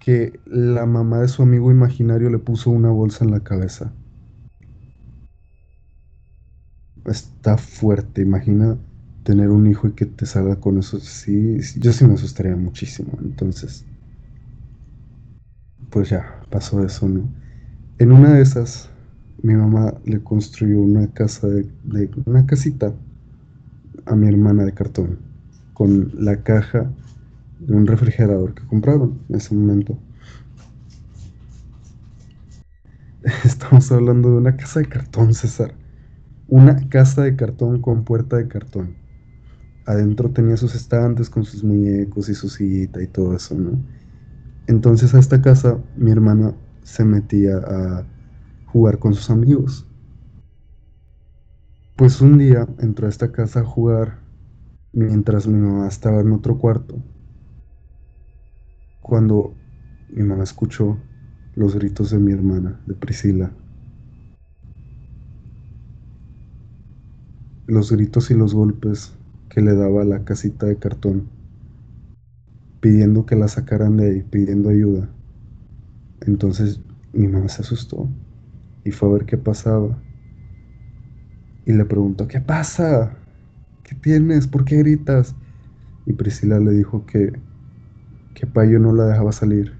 que 0.00 0.40
la 0.46 0.86
mamá 0.86 1.20
de 1.20 1.28
su 1.28 1.42
amigo 1.42 1.70
imaginario 1.70 2.30
le 2.30 2.38
puso 2.38 2.70
una 2.70 2.90
bolsa 2.90 3.24
en 3.24 3.30
la 3.30 3.40
cabeza? 3.40 3.92
Está 7.04 7.58
fuerte, 7.58 8.22
imagina 8.22 8.78
tener 9.22 9.50
un 9.50 9.66
hijo 9.66 9.88
y 9.88 9.92
que 9.92 10.06
te 10.06 10.26
salga 10.26 10.56
con 10.56 10.78
eso. 10.78 10.98
Sí, 11.00 11.58
yo 11.78 11.92
sí 11.92 12.04
me 12.06 12.14
asustaría 12.14 12.56
muchísimo. 12.56 13.12
Entonces, 13.22 13.84
pues 15.90 16.10
ya, 16.10 16.40
pasó 16.50 16.84
eso, 16.84 17.08
¿no? 17.08 17.28
En 17.98 18.12
una 18.12 18.34
de 18.34 18.42
esas, 18.42 18.90
mi 19.42 19.54
mamá 19.54 19.94
le 20.04 20.20
construyó 20.22 20.80
una 20.80 21.08
casa 21.12 21.48
de, 21.48 21.68
una 22.26 22.46
casita 22.46 22.94
a 24.06 24.14
mi 24.16 24.28
hermana 24.28 24.64
de 24.64 24.72
cartón, 24.72 25.18
con 25.74 26.12
la 26.14 26.42
caja 26.42 26.90
de 27.60 27.74
un 27.74 27.86
refrigerador 27.86 28.54
que 28.54 28.66
compraron 28.66 29.20
en 29.28 29.36
ese 29.36 29.54
momento. 29.54 29.98
Estamos 33.44 33.90
hablando 33.92 34.30
de 34.30 34.36
una 34.36 34.56
casa 34.56 34.80
de 34.80 34.86
cartón, 34.86 35.34
César. 35.34 35.74
Una 36.48 36.88
casa 36.88 37.22
de 37.22 37.36
cartón 37.36 37.80
con 37.80 38.04
puerta 38.04 38.36
de 38.36 38.48
cartón. 38.48 38.96
Adentro 39.86 40.30
tenía 40.30 40.56
sus 40.56 40.74
estantes 40.74 41.28
con 41.28 41.44
sus 41.44 41.62
muñecos 41.62 42.28
y 42.28 42.34
su 42.34 42.48
sillita 42.48 43.02
y 43.02 43.06
todo 43.06 43.34
eso, 43.34 43.54
¿no? 43.54 43.78
Entonces 44.66 45.14
a 45.14 45.18
esta 45.18 45.42
casa 45.42 45.78
mi 45.96 46.10
hermana 46.10 46.54
se 46.82 47.04
metía 47.04 47.56
a 47.56 48.06
jugar 48.66 48.98
con 48.98 49.14
sus 49.14 49.30
amigos. 49.30 49.86
Pues 52.00 52.22
un 52.22 52.38
día 52.38 52.66
entró 52.78 53.04
a 53.06 53.10
esta 53.10 53.30
casa 53.30 53.60
a 53.60 53.62
jugar 53.62 54.20
mientras 54.94 55.46
mi 55.46 55.58
mamá 55.60 55.86
estaba 55.86 56.22
en 56.22 56.32
otro 56.32 56.56
cuarto. 56.56 56.96
Cuando 59.02 59.52
mi 60.08 60.22
mamá 60.22 60.44
escuchó 60.44 60.96
los 61.56 61.74
gritos 61.74 62.10
de 62.10 62.16
mi 62.16 62.32
hermana, 62.32 62.80
de 62.86 62.94
Priscila. 62.94 63.52
Los 67.66 67.92
gritos 67.92 68.30
y 68.30 68.34
los 68.34 68.54
golpes 68.54 69.12
que 69.50 69.60
le 69.60 69.74
daba 69.74 70.02
la 70.04 70.24
casita 70.24 70.64
de 70.64 70.76
cartón 70.76 71.28
pidiendo 72.80 73.26
que 73.26 73.36
la 73.36 73.46
sacaran 73.46 73.98
de 73.98 74.06
ahí, 74.08 74.22
pidiendo 74.22 74.70
ayuda. 74.70 75.06
Entonces 76.22 76.80
mi 77.12 77.28
mamá 77.28 77.50
se 77.50 77.60
asustó 77.60 78.08
y 78.84 78.90
fue 78.90 79.10
a 79.10 79.12
ver 79.12 79.26
qué 79.26 79.36
pasaba. 79.36 79.98
Y 81.70 81.72
le 81.72 81.84
preguntó, 81.84 82.26
¿qué 82.26 82.40
pasa? 82.40 83.12
¿Qué 83.84 83.94
tienes? 83.94 84.48
¿Por 84.48 84.64
qué 84.64 84.78
gritas? 84.78 85.36
Y 86.04 86.14
Priscila 86.14 86.58
le 86.58 86.72
dijo 86.72 87.06
que, 87.06 87.32
que 88.34 88.44
Payo 88.44 88.80
no 88.80 88.92
la 88.92 89.06
dejaba 89.06 89.30
salir. 89.30 89.72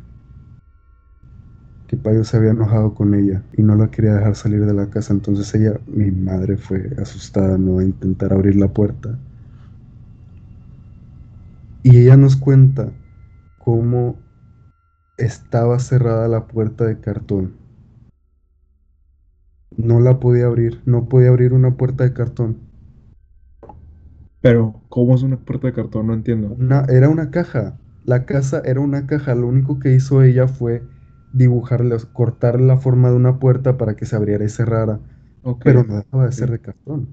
Que 1.89 1.97
Payo 1.97 2.23
se 2.23 2.37
había 2.37 2.53
enojado 2.53 2.95
con 2.95 3.13
ella 3.13 3.43
y 3.57 3.65
no 3.65 3.75
la 3.75 3.91
quería 3.91 4.15
dejar 4.15 4.37
salir 4.37 4.65
de 4.67 4.73
la 4.73 4.89
casa. 4.89 5.13
Entonces 5.13 5.53
ella, 5.53 5.81
mi 5.89 6.13
madre, 6.13 6.57
fue 6.57 6.91
asustada, 6.97 7.59
¿no? 7.59 7.81
A 7.81 7.83
intentar 7.83 8.33
abrir 8.33 8.55
la 8.55 8.69
puerta. 8.69 9.19
Y 11.83 11.99
ella 11.99 12.17
nos 12.17 12.37
cuenta 12.37 12.93
cómo 13.59 14.17
estaba 15.17 15.81
cerrada 15.81 16.29
la 16.29 16.47
puerta 16.47 16.85
de 16.85 17.01
cartón. 17.01 17.55
No 19.77 20.01
la 20.01 20.21
podía 20.21 20.47
abrir, 20.47 20.81
no 20.85 21.09
podía 21.09 21.29
abrir 21.29 21.53
una 21.53 21.77
puerta 21.77 22.05
de 22.05 22.13
cartón. 22.13 22.59
Pero, 24.41 24.81
¿cómo 24.89 25.15
es 25.15 25.23
una 25.23 25.37
puerta 25.37 25.67
de 25.67 25.75
cartón? 25.75 26.07
No 26.07 26.15
entiendo. 26.15 26.57
Una, 26.59 26.85
era 26.89 27.09
una 27.09 27.31
caja. 27.31 27.79
La 28.05 28.25
casa 28.25 28.63
era 28.65 28.81
una 28.81 29.07
caja. 29.07 29.35
Lo 29.35 29.47
único 29.47 29.79
que 29.79 29.95
hizo 29.95 30.23
ella 30.23 30.49
fue 30.49 30.83
dibujarle, 31.33 31.97
cortar 32.13 32.61
la 32.61 32.77
forma 32.77 33.11
de 33.11 33.17
una 33.17 33.39
puerta 33.39 33.77
para 33.77 33.97
que 33.97 34.07
se 34.07 34.17
abriera 34.17 34.45
y 34.45 34.49
cerrara. 34.49 35.01
Pero 35.63 35.85
no 35.85 35.97
dejaba 35.97 36.27
de 36.27 36.33
ser 36.33 36.51
de 36.51 36.61
cartón. 36.61 37.09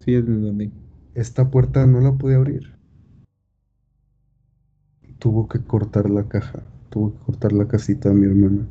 Sí, 0.00 0.14
entendí. 0.14 0.72
Esta 1.14 1.50
puerta 1.50 1.86
no 1.86 2.00
la 2.00 2.12
podía 2.12 2.36
abrir. 2.36 2.74
Tuvo 5.18 5.48
que 5.48 5.60
cortar 5.60 6.08
la 6.08 6.24
caja, 6.24 6.62
tuvo 6.88 7.12
que 7.12 7.18
cortar 7.26 7.52
la 7.52 7.68
casita 7.68 8.08
de 8.08 8.14
mi 8.14 8.26
hermana. 8.26 8.66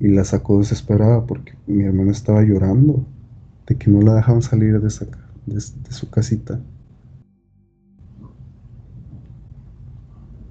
Y 0.00 0.08
la 0.08 0.24
sacó 0.24 0.58
desesperada 0.58 1.26
porque 1.26 1.54
mi 1.66 1.84
hermana 1.84 2.12
estaba 2.12 2.42
llorando 2.42 3.04
de 3.66 3.76
que 3.76 3.90
no 3.90 4.00
la 4.02 4.14
dejaban 4.14 4.42
salir 4.42 4.80
de, 4.80 4.88
esa, 4.88 5.06
de 5.46 5.60
su 5.90 6.08
casita. 6.10 6.60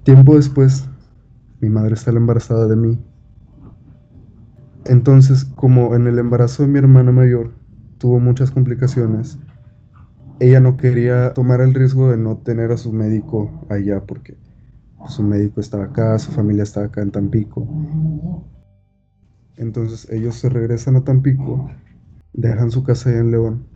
Tiempo 0.04 0.36
después, 0.36 0.88
mi 1.60 1.68
madre 1.68 1.96
sale 1.96 2.18
embarazada 2.18 2.66
de 2.66 2.76
mí. 2.76 2.98
Entonces, 4.84 5.44
como 5.44 5.94
en 5.94 6.06
el 6.06 6.18
embarazo 6.18 6.62
de 6.62 6.68
mi 6.68 6.78
hermana 6.78 7.12
mayor 7.12 7.52
tuvo 7.98 8.20
muchas 8.20 8.50
complicaciones, 8.50 9.38
ella 10.40 10.60
no 10.60 10.76
quería 10.76 11.34
tomar 11.34 11.60
el 11.60 11.74
riesgo 11.74 12.10
de 12.10 12.16
no 12.16 12.38
tener 12.38 12.72
a 12.72 12.76
su 12.76 12.92
médico 12.92 13.66
allá 13.68 14.06
porque 14.06 14.38
su 15.08 15.22
médico 15.22 15.60
estaba 15.60 15.84
acá, 15.84 16.18
su 16.18 16.32
familia 16.32 16.62
estaba 16.62 16.86
acá 16.86 17.02
en 17.02 17.10
Tampico. 17.10 17.68
Entonces 19.58 20.08
ellos 20.10 20.36
se 20.36 20.48
regresan 20.48 20.96
a 20.96 21.04
Tampico, 21.04 21.68
dejan 22.32 22.70
su 22.70 22.84
casa 22.84 23.10
allá 23.10 23.18
en 23.18 23.30
León. 23.32 23.66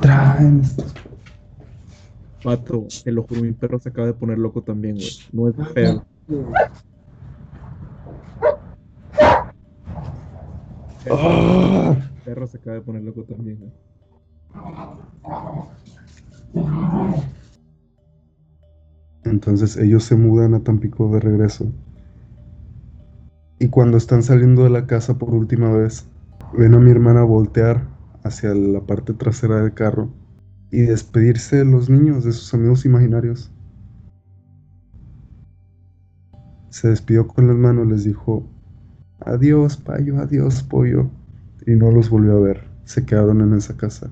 Traen 0.00 0.60
estos- 0.60 0.94
Pato, 2.42 2.86
te 3.02 3.10
lo 3.10 3.22
juro, 3.22 3.40
mi 3.40 3.52
perro 3.52 3.78
se 3.78 3.88
acaba 3.88 4.06
de 4.06 4.12
poner 4.12 4.38
loco 4.38 4.60
también, 4.62 4.96
güey. 4.96 5.08
No 5.32 5.48
es 5.48 5.54
pedo. 5.72 6.04
¡Ah! 11.10 11.96
El 11.98 12.22
perro 12.24 12.46
se 12.46 12.58
acaba 12.58 12.74
de 12.76 12.82
poner 12.82 13.02
loco 13.02 13.24
también, 13.24 13.58
güey. 13.58 13.72
Entonces 19.24 19.76
ellos 19.76 20.04
se 20.04 20.16
mudan 20.16 20.54
a 20.54 20.60
Tampico 20.60 21.10
de 21.12 21.20
regreso. 21.20 21.72
Y 23.58 23.68
cuando 23.68 23.96
están 23.96 24.22
saliendo 24.22 24.64
de 24.64 24.70
la 24.70 24.86
casa 24.86 25.16
por 25.16 25.34
última 25.34 25.70
vez, 25.70 26.06
ven 26.56 26.74
a 26.74 26.78
mi 26.78 26.90
hermana 26.90 27.22
voltear 27.22 27.88
hacia 28.22 28.54
la 28.54 28.80
parte 28.80 29.14
trasera 29.14 29.62
del 29.62 29.74
carro 29.74 30.08
y 30.70 30.82
despedirse 30.82 31.58
de 31.58 31.64
los 31.64 31.88
niños, 31.88 32.24
de 32.24 32.32
sus 32.32 32.52
amigos 32.52 32.84
imaginarios. 32.84 33.50
Se 36.70 36.88
despidió 36.88 37.28
con 37.28 37.46
las 37.46 37.56
manos, 37.56 37.86
les 37.86 38.04
dijo, 38.04 38.44
adiós, 39.20 39.76
payo, 39.76 40.18
adiós, 40.18 40.62
pollo. 40.62 41.08
Y 41.66 41.76
no 41.76 41.90
los 41.90 42.10
volvió 42.10 42.36
a 42.36 42.40
ver, 42.40 42.64
se 42.84 43.06
quedaron 43.06 43.40
en 43.40 43.54
esa 43.54 43.76
casa. 43.76 44.10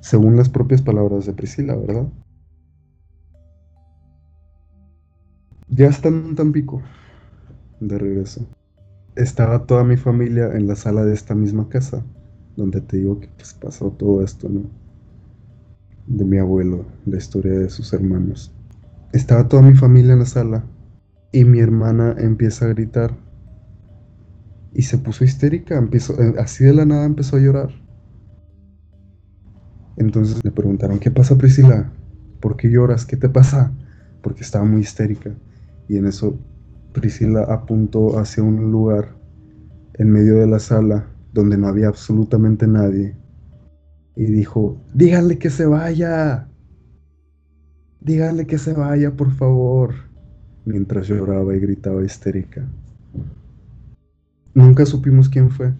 Según 0.00 0.36
las 0.36 0.48
propias 0.48 0.82
palabras 0.82 1.26
de 1.26 1.34
Priscila, 1.34 1.76
¿verdad? 1.76 2.08
Ya 5.72 5.86
están 5.86 6.14
en 6.26 6.34
Tampico, 6.34 6.82
de 7.78 7.96
regreso. 7.96 8.44
Estaba 9.14 9.66
toda 9.66 9.84
mi 9.84 9.96
familia 9.96 10.50
en 10.56 10.66
la 10.66 10.74
sala 10.74 11.04
de 11.04 11.14
esta 11.14 11.36
misma 11.36 11.68
casa, 11.68 12.02
donde 12.56 12.80
te 12.80 12.96
digo 12.96 13.20
que 13.20 13.28
pues, 13.36 13.54
pasó 13.54 13.90
todo 13.90 14.24
esto, 14.24 14.48
¿no? 14.48 14.62
De 16.08 16.24
mi 16.24 16.38
abuelo, 16.38 16.84
la 17.06 17.18
historia 17.18 17.52
de 17.52 17.70
sus 17.70 17.92
hermanos. 17.92 18.50
Estaba 19.12 19.46
toda 19.46 19.62
mi 19.62 19.74
familia 19.74 20.14
en 20.14 20.18
la 20.18 20.26
sala 20.26 20.64
y 21.30 21.44
mi 21.44 21.60
hermana 21.60 22.16
empieza 22.18 22.64
a 22.64 22.70
gritar 22.70 23.14
y 24.72 24.82
se 24.82 24.98
puso 24.98 25.22
histérica, 25.22 25.78
empezó, 25.78 26.20
eh, 26.20 26.34
así 26.38 26.64
de 26.64 26.74
la 26.74 26.84
nada 26.84 27.04
empezó 27.04 27.36
a 27.36 27.40
llorar. 27.40 27.70
Entonces 29.96 30.44
le 30.44 30.50
preguntaron, 30.50 30.98
¿qué 30.98 31.12
pasa 31.12 31.38
Priscila? 31.38 31.92
¿Por 32.40 32.56
qué 32.56 32.68
lloras? 32.68 33.06
¿Qué 33.06 33.16
te 33.16 33.28
pasa? 33.28 33.72
Porque 34.20 34.42
estaba 34.42 34.64
muy 34.64 34.80
histérica. 34.80 35.30
Y 35.90 35.96
en 35.96 36.06
eso 36.06 36.38
Priscila 36.92 37.42
apuntó 37.48 38.20
hacia 38.20 38.44
un 38.44 38.70
lugar 38.70 39.16
en 39.94 40.12
medio 40.12 40.36
de 40.36 40.46
la 40.46 40.60
sala 40.60 41.08
donde 41.32 41.58
no 41.58 41.66
había 41.66 41.88
absolutamente 41.88 42.68
nadie. 42.68 43.16
Y 44.14 44.26
dijo, 44.26 44.80
díganle 44.94 45.36
que 45.38 45.50
se 45.50 45.66
vaya. 45.66 46.46
Díganle 48.00 48.46
que 48.46 48.56
se 48.56 48.72
vaya, 48.72 49.16
por 49.16 49.32
favor. 49.32 49.94
Mientras 50.64 51.08
lloraba 51.08 51.56
y 51.56 51.58
gritaba 51.58 52.04
histérica. 52.04 52.64
Nunca 54.54 54.86
supimos 54.86 55.28
quién 55.28 55.50
fue. 55.50 55.74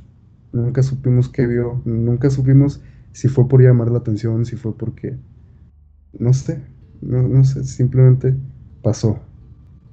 Nunca 0.52 0.82
supimos 0.82 1.28
qué 1.28 1.46
vio. 1.46 1.82
Nunca 1.84 2.30
supimos 2.30 2.82
si 3.12 3.28
fue 3.28 3.46
por 3.46 3.62
llamar 3.62 3.92
la 3.92 3.98
atención, 3.98 4.44
si 4.44 4.56
fue 4.56 4.76
porque... 4.76 5.16
No 6.18 6.32
sé. 6.32 6.60
No, 7.00 7.22
no 7.22 7.44
sé. 7.44 7.62
Simplemente 7.62 8.34
pasó. 8.82 9.29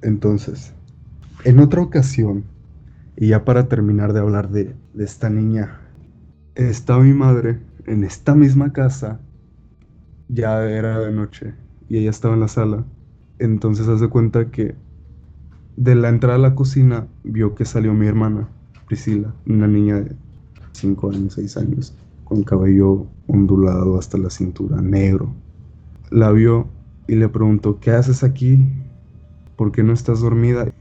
Entonces, 0.02 0.72
en 1.44 1.58
otra 1.58 1.82
ocasión, 1.82 2.44
y 3.16 3.28
ya 3.28 3.44
para 3.44 3.68
terminar 3.68 4.12
de 4.12 4.20
hablar 4.20 4.50
de, 4.50 4.74
esta 4.98 5.30
niña, 5.30 5.80
estaba 6.54 7.02
mi 7.02 7.12
madre 7.12 7.58
en 7.86 8.04
esta 8.04 8.34
misma 8.34 8.72
casa, 8.72 9.20
ya 10.28 10.64
era 10.64 10.98
de 11.00 11.12
noche, 11.12 11.54
y 11.88 11.98
ella 11.98 12.10
estaba 12.10 12.34
en 12.34 12.40
la 12.40 12.48
sala. 12.48 12.84
Entonces, 13.38 13.88
haz 13.88 14.00
de 14.00 14.08
cuenta 14.08 14.50
que 14.50 14.74
de 15.76 15.94
la 15.94 16.08
entrada 16.08 16.36
a 16.36 16.38
la 16.40 16.54
cocina 16.54 17.06
vio 17.24 17.54
que 17.54 17.64
salió 17.64 17.94
mi 17.94 18.06
hermana, 18.06 18.48
Priscila, 18.86 19.32
una 19.46 19.66
niña 19.66 20.00
de 20.00 20.16
5 20.72 21.10
años, 21.10 21.34
6 21.34 21.56
años, 21.56 21.94
con 22.24 22.42
cabello 22.42 23.06
ondulado 23.26 23.98
hasta 23.98 24.18
la 24.18 24.30
cintura, 24.30 24.80
negro. 24.80 25.32
La 26.10 26.30
vio 26.30 26.66
y 27.06 27.14
le 27.14 27.28
preguntó, 27.28 27.78
¿qué 27.80 27.90
haces 27.92 28.24
aquí? 28.24 28.66
¿Por 29.58 29.72
qué 29.72 29.82
no 29.82 29.92
estás 29.92 30.20
dormida? 30.20 30.72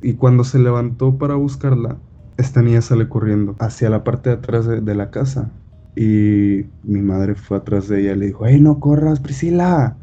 Y 0.00 0.14
cuando 0.14 0.42
se 0.42 0.58
levantó 0.58 1.18
para 1.18 1.34
buscarla, 1.34 1.98
esta 2.38 2.62
niña 2.62 2.80
sale 2.80 3.06
corriendo 3.06 3.56
hacia 3.58 3.90
la 3.90 4.04
parte 4.04 4.30
de 4.30 4.36
atrás 4.36 4.66
de, 4.66 4.94
la 4.94 5.10
casa. 5.10 5.50
Y 5.94 6.64
mi 6.82 7.02
madre 7.02 7.34
fue 7.34 7.58
atrás 7.58 7.88
de 7.88 8.00
ella 8.00 8.14
y 8.14 8.16
le 8.16 8.26
dijo, 8.28 8.46
¡Ey, 8.46 8.58
no 8.58 8.80
corras, 8.80 9.20
Priscila! 9.20 9.98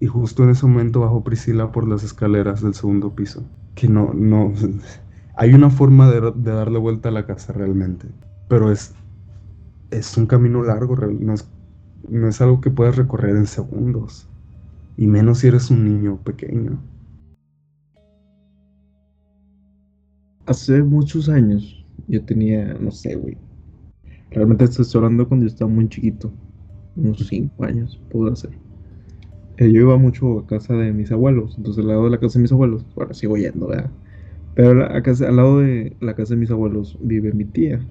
Y 0.00 0.06
justo 0.06 0.44
en 0.44 0.50
ese 0.50 0.66
momento 0.66 1.00
bajó 1.00 1.24
Priscila 1.24 1.72
por 1.72 1.88
las 1.88 2.04
escaleras 2.04 2.60
del 2.60 2.74
segundo 2.74 3.14
piso. 3.14 3.42
Que 3.74 3.88
no, 3.88 4.12
no... 4.12 4.52
Hay 5.38 5.54
una 5.54 5.70
forma 5.70 6.10
de, 6.10 6.20
de 6.36 6.50
darle 6.50 6.78
vuelta 6.78 7.08
a 7.08 7.12
la 7.12 7.24
casa 7.24 7.54
realmente. 7.54 8.06
Pero 8.48 8.70
es, 8.70 8.92
es 9.90 10.14
un 10.18 10.26
camino 10.26 10.62
largo, 10.62 10.94
no 10.94 11.32
es, 11.32 11.48
no 12.06 12.28
es 12.28 12.38
algo 12.42 12.60
que 12.60 12.70
puedas 12.70 12.96
recorrer 12.96 13.34
en 13.34 13.46
segundos. 13.46 14.28
Y 14.98 15.06
menos 15.06 15.38
si 15.38 15.46
eres 15.46 15.70
un 15.70 15.86
niño 15.86 16.18
pequeño. 16.18 16.78
Hace 20.48 20.82
muchos 20.82 21.28
años 21.28 21.86
yo 22.06 22.24
tenía, 22.24 22.74
no 22.74 22.90
sé, 22.90 23.14
güey. 23.16 23.38
Realmente 24.30 24.64
estoy 24.66 24.86
hablando 24.96 25.28
cuando 25.28 25.46
yo 25.46 25.50
estaba 25.52 25.70
muy 25.70 25.88
chiquito. 25.88 26.38
Unos 26.96 27.26
5 27.28 27.64
años, 27.64 28.02
pudo 28.08 28.34
ser. 28.36 28.60
Eh, 29.56 29.72
yo 29.72 29.80
iba 29.82 29.96
mucho 29.98 30.40
a 30.40 30.46
casa 30.46 30.74
de 30.74 30.92
mis 30.92 31.10
abuelos. 31.12 31.56
Entonces, 31.58 31.82
al 31.82 31.88
lado 31.88 32.04
de 32.04 32.10
la 32.10 32.20
casa 32.20 32.38
de 32.38 32.42
mis 32.42 32.52
abuelos, 32.52 32.86
ahora 32.96 33.14
sigo 33.14 33.36
yendo, 33.36 33.68
¿verdad? 33.68 33.92
Pero 34.54 34.84
a 34.86 35.02
casa- 35.02 35.28
al 35.28 35.36
lado 35.36 35.60
de 35.60 35.96
la 36.00 36.14
casa 36.16 36.34
de 36.34 36.40
mis 36.40 36.50
abuelos 36.50 36.98
vive 37.00 37.32
mi 37.32 37.46
tía. 37.46 37.88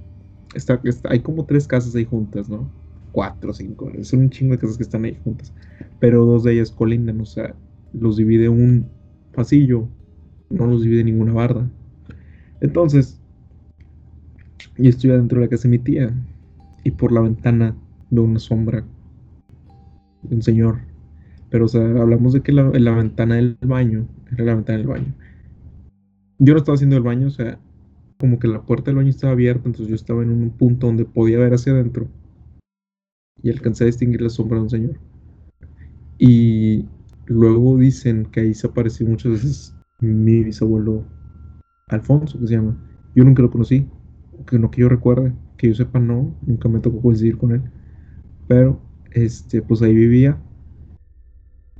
Está, 0.55 0.82
está- 0.86 1.12
hay 1.12 1.22
como 1.22 1.45
tres 1.45 1.68
casas 1.68 1.95
ahí 1.95 2.05
juntas, 2.05 2.49
¿no? 2.49 2.74
Cuatro, 3.12 3.53
cinco. 3.53 3.91
Es 3.95 4.14
un 4.14 4.30
chingo 4.30 4.53
de 4.53 4.60
casas 4.60 4.78
que 4.78 4.84
están 4.84 5.05
ahí 5.05 5.16
juntas. 5.24 5.53
Pero 5.99 6.26
dos 6.26 6.43
de 6.43 6.53
ellas 6.53 6.72
colindan, 6.72 7.22
o 7.22 7.26
sea, 7.26 7.58
los 7.91 8.18
divide 8.18 8.49
un 8.49 8.93
pasillo. 9.32 9.89
No 10.49 10.68
los 10.68 10.84
divide 10.84 11.03
ninguna 11.03 11.34
barda. 11.34 11.72
Entonces, 12.62 13.20
yo 14.78 14.89
estoy 14.89 15.12
adentro 15.12 15.39
de 15.39 15.45
la 15.45 15.49
casa 15.49 15.64
de 15.64 15.70
mi 15.70 15.80
tía. 15.80 16.14
Y 16.84 16.91
por 16.91 17.12
la 17.12 17.22
ventana 17.22 17.76
veo 18.10 18.24
una 18.24 18.39
sombra 18.39 18.84
de 20.24 20.36
un 20.36 20.41
señor. 20.41 20.80
Pero, 21.49 21.66
o 21.66 21.68
sea, 21.68 21.82
hablamos 21.82 22.34
de 22.34 22.41
que 22.41 22.51
la, 22.51 22.64
ventana 22.64 23.36
del 23.36 23.58
baño 23.62 24.08
era 24.32 24.45
la 24.45 24.55
ventana 24.55 24.78
del 24.78 24.88
baño. 24.88 25.14
Yo 26.39 26.53
no 26.53 26.60
estaba 26.60 26.76
haciendo 26.76 26.97
el 26.97 27.03
baño, 27.03 27.28
o 27.28 27.32
sea, 27.32 27.60
como 28.20 28.39
que 28.39 28.47
la 28.47 28.62
puerta 28.62 28.86
del 28.86 28.97
baño 28.97 29.10
estaba 29.10 29.34
abierta, 29.34 29.64
entonces 29.66 29.88
yo 29.88 29.95
estaba 29.95 30.24
en 30.24 30.30
un 30.30 30.49
punto 30.51 30.88
donde 30.88 31.05
podía 31.05 31.39
ver 31.39 31.53
hacia 31.53 31.74
adentro. 31.74 32.08
Y 33.41 33.49
alcancé 33.49 33.84
a 33.84 33.88
distinguir 33.88 34.22
la 34.22 34.30
sombra 34.30 34.58
de 34.58 34.64
un 34.64 34.70
señor. 34.70 34.99
Y 36.18 36.86
luego 37.26 37.78
dicen 37.78 38.26
que 38.26 38.41
ahí 38.41 38.53
se 38.53 38.68
apareció 38.68 39.08
muchas 39.08 39.34
veces 39.34 39.76
mi 39.99 40.43
bisabuelo 40.43 41.05
Alfonso, 41.90 42.40
que 42.40 42.48
se 42.48 42.54
llama. 42.56 42.76
Yo 43.16 43.24
nunca 43.24 43.42
lo 43.42 43.50
conocí, 43.52 43.88
que 44.46 44.60
no 44.60 44.72
que 44.72 44.82
yo 44.82 44.90
recuerde, 44.90 45.34
que 45.58 45.68
yo 45.70 45.76
sepa 45.76 46.00
no, 46.00 46.36
nunca 46.46 46.70
me 46.70 46.80
tocó 46.80 47.02
coincidir 47.02 47.38
con 47.38 47.52
él. 47.52 47.62
Pero, 48.48 48.80
este, 49.12 49.62
pues 49.62 49.82
ahí 49.82 49.94
vivía 49.96 50.40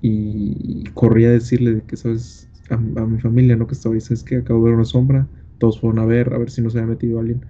y 0.02 0.84
corría 0.94 1.30
a 1.30 1.32
decirle 1.32 1.76
de 1.76 1.82
que, 1.84 1.98
¿sabes? 1.98 2.50
A, 2.70 2.76
a 2.76 3.06
mi 3.06 3.20
familia, 3.20 3.56
¿no? 3.56 3.68
Que 3.68 3.74
estaba 3.74 3.96
ahí, 3.96 4.02
¿sabes 4.02 4.24
que 4.24 4.38
Acabo 4.38 4.60
de 4.60 4.66
ver 4.66 4.76
una 4.76 4.86
sombra, 4.86 5.28
todos 5.58 5.80
fueron 5.80 6.00
a 6.00 6.06
ver, 6.06 6.34
a 6.34 6.38
ver 6.38 6.50
si 6.52 6.62
no 6.62 6.70
se 6.70 6.80
había 6.80 6.92
metido 6.92 7.20
alguien. 7.20 7.46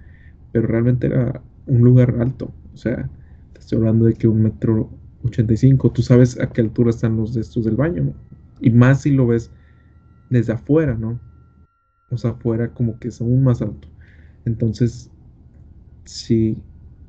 Pero 0.52 0.66
realmente 0.66 1.06
era 1.08 1.42
un 1.66 1.80
lugar 1.82 2.16
alto, 2.20 2.52
o 2.74 2.76
sea, 2.76 3.10
te 3.52 3.60
estoy 3.60 3.78
hablando 3.78 4.06
de 4.06 4.14
que 4.14 4.28
un 4.28 4.42
metro 4.42 4.90
85, 5.24 5.90
tú 5.92 6.02
sabes 6.02 6.40
a 6.40 6.48
qué 6.50 6.62
altura 6.62 6.90
están 6.90 7.16
los 7.16 7.34
de 7.34 7.42
estos 7.42 7.64
del 7.64 7.76
baño, 7.76 8.04
¿no? 8.04 8.14
Y 8.60 8.70
más 8.70 9.02
si 9.02 9.10
lo 9.12 9.26
ves 9.26 9.52
desde 10.30 10.52
afuera, 10.54 10.96
¿no? 10.96 11.20
O 12.10 12.18
sea, 12.18 12.32
afuera 12.32 12.74
como 12.74 12.98
que 12.98 13.08
es 13.08 13.20
aún 13.20 13.42
más 13.44 13.62
alto. 13.62 13.88
Entonces, 14.44 15.12
sí, 16.04 16.58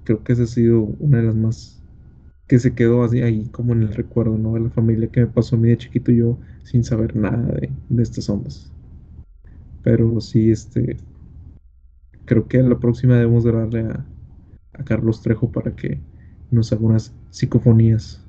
creo 0.03 0.23
que 0.23 0.33
esa 0.33 0.43
ha 0.43 0.47
sido 0.47 0.81
una 0.81 1.19
de 1.19 1.25
las 1.25 1.35
más 1.35 1.83
que 2.47 2.59
se 2.59 2.75
quedó 2.75 3.03
así 3.03 3.21
ahí 3.23 3.49
como 3.51 3.73
en 3.73 3.83
el 3.83 3.93
recuerdo, 3.95 4.37
¿no? 4.37 4.55
De 4.55 4.61
la 4.61 4.71
familia 4.71 5.09
que 5.11 5.21
me 5.21 5.27
pasó 5.27 5.55
a 5.57 5.59
mí 5.59 5.69
de 5.69 5.77
chiquito 5.79 6.11
yo 6.13 6.39
sin 6.63 6.83
saber 6.83 7.15
nada 7.15 7.53
de, 7.53 7.71
de 7.89 8.03
estas 8.03 8.29
ondas. 8.29 8.73
Pero 9.81 10.21
sí, 10.21 10.51
este, 10.51 10.97
creo 12.25 12.47
que 12.47 12.61
la 12.63 12.79
próxima 12.79 13.15
debemos 13.15 13.43
de 13.43 13.51
darle 13.51 13.81
a, 13.81 14.05
a 14.73 14.83
Carlos 14.85 15.21
Trejo 15.21 15.51
para 15.51 15.75
que 15.75 16.01
nos 16.51 16.71
haga 16.73 16.85
unas 16.85 17.13
psicofonías. 17.29 18.27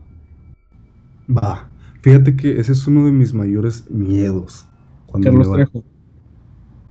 Va. 1.29 1.71
Fíjate 2.03 2.37
que 2.37 2.59
ese 2.61 2.73
es 2.73 2.87
uno 2.87 3.05
de 3.07 3.13
mis 3.13 3.33
mayores 3.35 3.91
miedos. 3.91 4.67
Cuando 5.07 5.33
Carlos 5.33 5.49
me 5.49 5.49
va- 5.49 5.65
Trejo. 5.65 5.85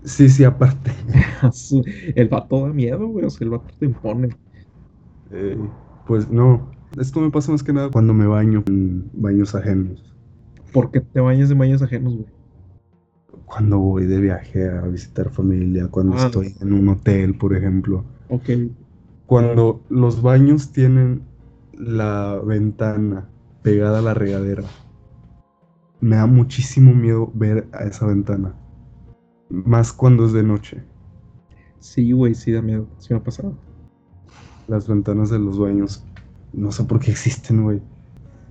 Sí, 0.03 0.29
sí, 0.29 0.43
aparte. 0.43 0.91
Su- 1.53 1.83
El 2.15 2.29
vato 2.29 2.65
da 2.65 2.73
miedo, 2.73 3.07
güey. 3.07 3.25
O 3.25 3.29
sea, 3.29 3.45
el 3.45 3.51
vato 3.51 3.73
te 3.79 3.85
impone. 3.85 4.29
Eh, 5.31 5.57
pues 6.07 6.29
no. 6.29 6.71
Esto 6.97 7.19
me 7.21 7.29
pasa 7.29 7.51
más 7.51 7.61
que 7.63 7.73
nada 7.73 7.89
cuando 7.91 8.13
me 8.13 8.25
baño 8.25 8.63
en 8.67 9.09
baños 9.13 9.53
ajenos. 9.55 10.03
Porque 10.73 11.01
te 11.01 11.19
bañas 11.19 11.49
de 11.49 11.55
baños 11.55 11.81
ajenos, 11.81 12.13
güey. 12.15 12.27
Cuando 13.45 13.79
voy 13.79 14.05
de 14.05 14.19
viaje 14.19 14.69
a 14.69 14.81
visitar 14.81 15.29
familia, 15.29 15.87
cuando 15.87 16.15
Ah. 16.17 16.25
estoy 16.25 16.55
en 16.61 16.73
un 16.73 16.87
hotel, 16.89 17.35
por 17.37 17.55
ejemplo. 17.55 18.03
Ok. 18.29 18.49
Cuando 19.25 19.81
los 19.89 20.21
baños 20.21 20.71
tienen 20.71 21.23
la 21.73 22.39
ventana 22.43 23.27
pegada 23.61 23.99
a 23.99 24.01
la 24.01 24.13
regadera. 24.13 24.63
Me 26.01 26.15
da 26.15 26.25
muchísimo 26.25 26.93
miedo 26.93 27.31
ver 27.35 27.67
a 27.73 27.83
esa 27.83 28.07
ventana. 28.07 28.53
Más 29.49 29.91
cuando 29.91 30.25
es 30.25 30.33
de 30.33 30.43
noche. 30.43 30.83
Sí, 31.79 32.11
güey, 32.11 32.35
sí 32.35 32.51
da 32.51 32.61
miedo. 32.61 32.87
Sí 32.99 33.13
me 33.13 33.19
ha 33.19 33.23
pasado. 33.23 33.55
Las 34.67 34.87
ventanas 34.87 35.29
de 35.29 35.39
los 35.39 35.57
baños. 35.57 36.03
No 36.53 36.71
sé 36.71 36.83
por 36.83 36.99
qué 36.99 37.11
existen, 37.11 37.63
güey. 37.63 37.81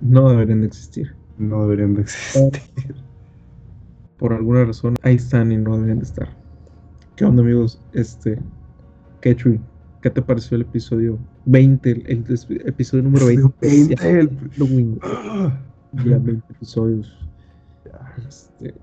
No 0.01 0.29
deberían 0.29 0.61
de 0.61 0.67
existir. 0.67 1.15
No 1.37 1.63
deberían 1.63 1.95
de 1.95 2.01
existir. 2.01 2.95
Por 4.17 4.33
alguna 4.33 4.65
razón, 4.65 4.95
ahí 5.01 5.15
están 5.15 5.51
y 5.51 5.57
no 5.57 5.75
deberían 5.75 5.99
de 5.99 6.05
estar. 6.05 6.29
¿Qué 7.15 7.23
onda, 7.23 7.41
amigos? 7.41 7.81
Este. 7.93 8.39
Ketchup, 9.21 9.59
¿qué 10.01 10.09
te 10.09 10.21
pareció 10.21 10.55
el 10.55 10.61
episodio 10.61 11.17
20? 11.45 11.91
El, 11.91 12.25
episodio 12.65 13.03
número 13.03 13.25
20. 13.25 13.53
20, 13.61 13.93
especial 13.93 14.29
el-. 14.57 14.99
Ya 16.05 16.19
20 16.19 16.53
episodios. 16.53 17.17
Este, 18.27 18.75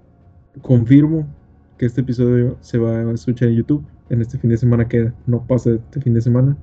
confirmo 0.61 1.27
que 1.79 1.87
este 1.87 2.01
episodio 2.01 2.57
se 2.61 2.79
va 2.79 2.99
a 2.99 3.12
escuchar 3.12 3.49
en 3.49 3.57
YouTube 3.57 3.85
en 4.09 4.20
este 4.20 4.39
fin 4.39 4.51
de 4.51 4.57
semana 4.57 4.89
que 4.89 5.12
no 5.27 5.47
pasa 5.47 5.70
este 5.72 6.01
fin 6.01 6.14
de 6.14 6.20
semana. 6.20 6.57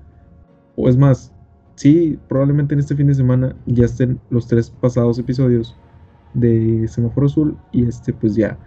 O 0.76 0.90
es 0.90 0.98
más, 0.98 1.32
sí, 1.76 2.20
probablemente 2.28 2.74
en 2.74 2.80
este 2.80 2.96
fin 2.96 3.08
de 3.08 3.14
semana 3.14 3.56
ya 3.66 3.86
estén 3.86 4.20
los 4.30 4.48
tres 4.48 4.70
pasados 4.70 5.20
episodios 5.20 5.78
de 6.34 6.88
Semáforo 6.88 7.28
Azul 7.28 7.58
y 7.72 7.86
este 7.86 8.12
pues 8.12 8.36
ya 8.36 8.58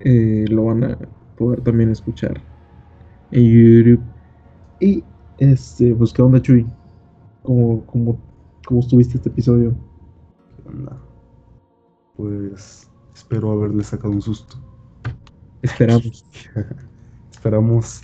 eh, 0.00 0.44
lo 0.48 0.64
van 0.64 0.84
a 0.84 0.98
poder 1.36 1.60
también 1.62 1.90
escuchar 1.90 2.40
en 3.30 3.44
YouTube. 3.44 4.00
Y 4.80 5.02
este, 5.38 5.94
pues 5.94 6.12
qué 6.12 6.22
onda 6.22 6.42
Chuy, 6.42 6.66
¿cómo, 7.42 7.86
cómo, 7.86 8.20
cómo 8.66 8.80
estuviste 8.80 9.16
este 9.16 9.30
episodio? 9.30 9.74
¿Qué? 10.64 10.98
Pues 12.16 12.90
espero 13.14 13.52
haberle 13.52 13.82
sacado 13.82 14.12
un 14.12 14.22
susto. 14.22 14.71
Esperamos. 15.62 16.24
Esperamos. 17.32 18.02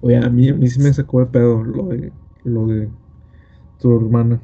Oye, 0.00 0.16
a 0.16 0.28
mí, 0.28 0.48
a 0.48 0.54
mí 0.54 0.68
sí 0.68 0.80
me 0.80 0.92
sacó 0.92 1.20
de 1.20 1.26
pedo 1.26 1.64
lo 1.64 1.84
de, 1.88 2.12
lo 2.44 2.66
de 2.66 2.88
tu 3.78 3.96
hermana. 3.96 4.40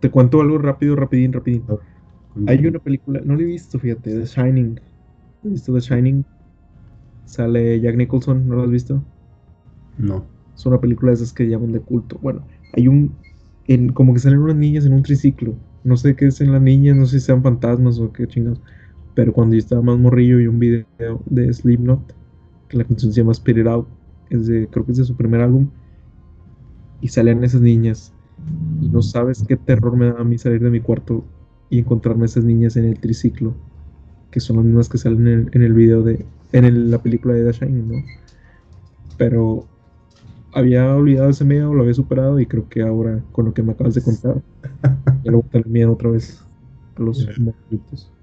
Te 0.00 0.10
cuento 0.10 0.40
algo 0.40 0.58
rápido, 0.58 0.96
rapidín, 0.96 1.32
rapidín. 1.32 1.64
Hay 2.46 2.66
una 2.66 2.78
película, 2.78 3.20
no 3.24 3.34
la 3.34 3.42
he 3.42 3.46
visto, 3.46 3.78
fíjate, 3.78 4.10
The 4.18 4.26
Shining. 4.26 4.80
¿Has 5.44 5.50
visto 5.50 5.72
The 5.74 5.80
Shining? 5.80 6.24
Sale 7.24 7.80
Jack 7.80 7.96
Nicholson, 7.96 8.48
¿no 8.48 8.56
lo 8.56 8.62
has 8.64 8.70
visto? 8.70 9.02
No. 9.96 10.26
Es 10.54 10.64
una 10.66 10.80
película 10.80 11.10
de 11.10 11.16
esas 11.16 11.32
que 11.32 11.48
llaman 11.48 11.72
de 11.72 11.80
culto. 11.80 12.18
Bueno, 12.20 12.46
hay 12.72 12.88
un, 12.88 13.16
en, 13.64 13.92
como 13.92 14.14
que 14.14 14.20
salen 14.20 14.38
unas 14.40 14.56
niñas 14.56 14.86
en 14.86 14.92
un 14.92 15.02
triciclo. 15.02 15.54
No 15.82 15.96
sé 15.96 16.16
qué 16.16 16.26
es 16.26 16.40
en 16.40 16.52
las 16.52 16.62
niñas, 16.62 16.96
no 16.96 17.06
sé 17.06 17.20
si 17.20 17.26
sean 17.26 17.42
fantasmas 17.42 17.98
o 17.98 18.12
qué 18.12 18.26
chingados. 18.26 18.60
Pero 19.16 19.34
cuando 19.34 19.56
yo 19.56 19.60
estaba 19.60 19.82
más 19.82 19.98
morrillo 19.98 20.40
y 20.40 20.48
un 20.48 20.60
video 20.60 20.86
de 21.26 21.52
Slipknot, 21.52 22.14
que 22.68 22.78
la 22.78 22.84
canción 22.84 23.12
se 23.12 23.22
llama 23.22 23.34
Spit 23.34 23.58
It 23.58 23.68
Out, 23.68 23.88
es 24.30 24.46
de, 24.48 24.68
creo 24.70 24.86
que 24.86 24.92
es 24.92 24.98
de 24.98 25.06
su 25.06 25.16
primer 25.16 25.42
álbum, 25.42 25.70
y 27.00 27.08
salen 27.08 27.44
esas 27.44 27.60
niñas. 27.60 28.12
Y 28.80 28.88
no 28.88 29.02
sabes 29.02 29.44
qué 29.46 29.56
terror 29.56 29.96
me 29.96 30.06
da 30.06 30.20
a 30.20 30.24
mí 30.24 30.38
salir 30.38 30.62
de 30.62 30.70
mi 30.70 30.80
cuarto 30.80 31.24
y 31.70 31.78
encontrarme 31.80 32.24
a 32.24 32.26
esas 32.26 32.44
niñas 32.44 32.76
en 32.76 32.84
el 32.86 33.00
triciclo, 33.00 33.54
que 34.30 34.40
son 34.40 34.56
las 34.58 34.66
mismas 34.66 34.90
que 34.90 34.98
salen 34.98 35.28
en 35.28 35.40
el, 35.40 35.50
en 35.52 35.62
el 35.62 35.74
video 35.74 36.02
de, 36.02 36.26
en 36.52 36.66
el- 36.66 36.90
la 36.90 37.02
película 37.02 37.34
de 37.34 37.44
The 37.44 37.52
Shining, 37.66 37.88
¿no? 37.88 38.04
Pero 39.16 39.70
había 40.52 40.94
olvidado 40.96 41.30
ese 41.30 41.44
miedo, 41.44 41.74
lo 41.74 41.82
había 41.82 41.94
superado 41.94 42.40
y 42.40 42.46
creo 42.46 42.68
que 42.68 42.82
ahora 42.82 43.24
con 43.32 43.46
lo 43.46 43.54
que 43.54 43.62
me 43.64 43.72
acabas 43.72 43.94
de 43.94 44.02
contar, 44.02 44.42
ya 45.24 45.32
lo 45.32 45.38
voy 45.38 45.46
a 45.48 45.50
tener 45.50 45.68
miedo 45.68 45.92
otra 45.94 46.10
vez 46.10 46.48
a 46.96 47.02
los 47.02 47.32
morritos. 47.38 48.15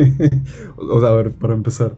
o 0.76 1.00
sea, 1.00 1.10
a 1.10 1.14
ver, 1.14 1.32
para 1.32 1.54
empezar, 1.54 1.96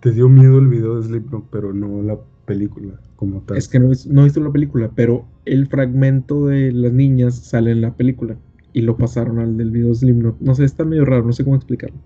te 0.00 0.10
dio 0.10 0.28
miedo 0.28 0.58
el 0.58 0.68
video 0.68 0.96
de 0.96 1.06
Slipknot, 1.06 1.44
pero 1.50 1.72
no 1.72 2.02
la 2.02 2.18
película 2.46 3.00
como 3.16 3.40
tal. 3.42 3.56
Es 3.56 3.68
que 3.68 3.78
no, 3.78 3.90
no 4.08 4.20
he 4.20 4.24
visto 4.24 4.40
la 4.40 4.52
película, 4.52 4.90
pero 4.94 5.26
el 5.44 5.66
fragmento 5.66 6.46
de 6.46 6.72
las 6.72 6.92
niñas 6.92 7.36
sale 7.36 7.70
en 7.70 7.80
la 7.80 7.94
película 7.94 8.36
y 8.72 8.82
lo 8.82 8.96
pasaron 8.96 9.38
al 9.38 9.56
del 9.56 9.70
video 9.70 9.88
de 9.88 9.94
Slipknot. 9.94 10.40
No 10.40 10.54
sé, 10.54 10.64
está 10.64 10.84
medio 10.84 11.04
raro, 11.04 11.24
no 11.24 11.32
sé 11.32 11.44
cómo 11.44 11.56
explicarlo. 11.56 11.96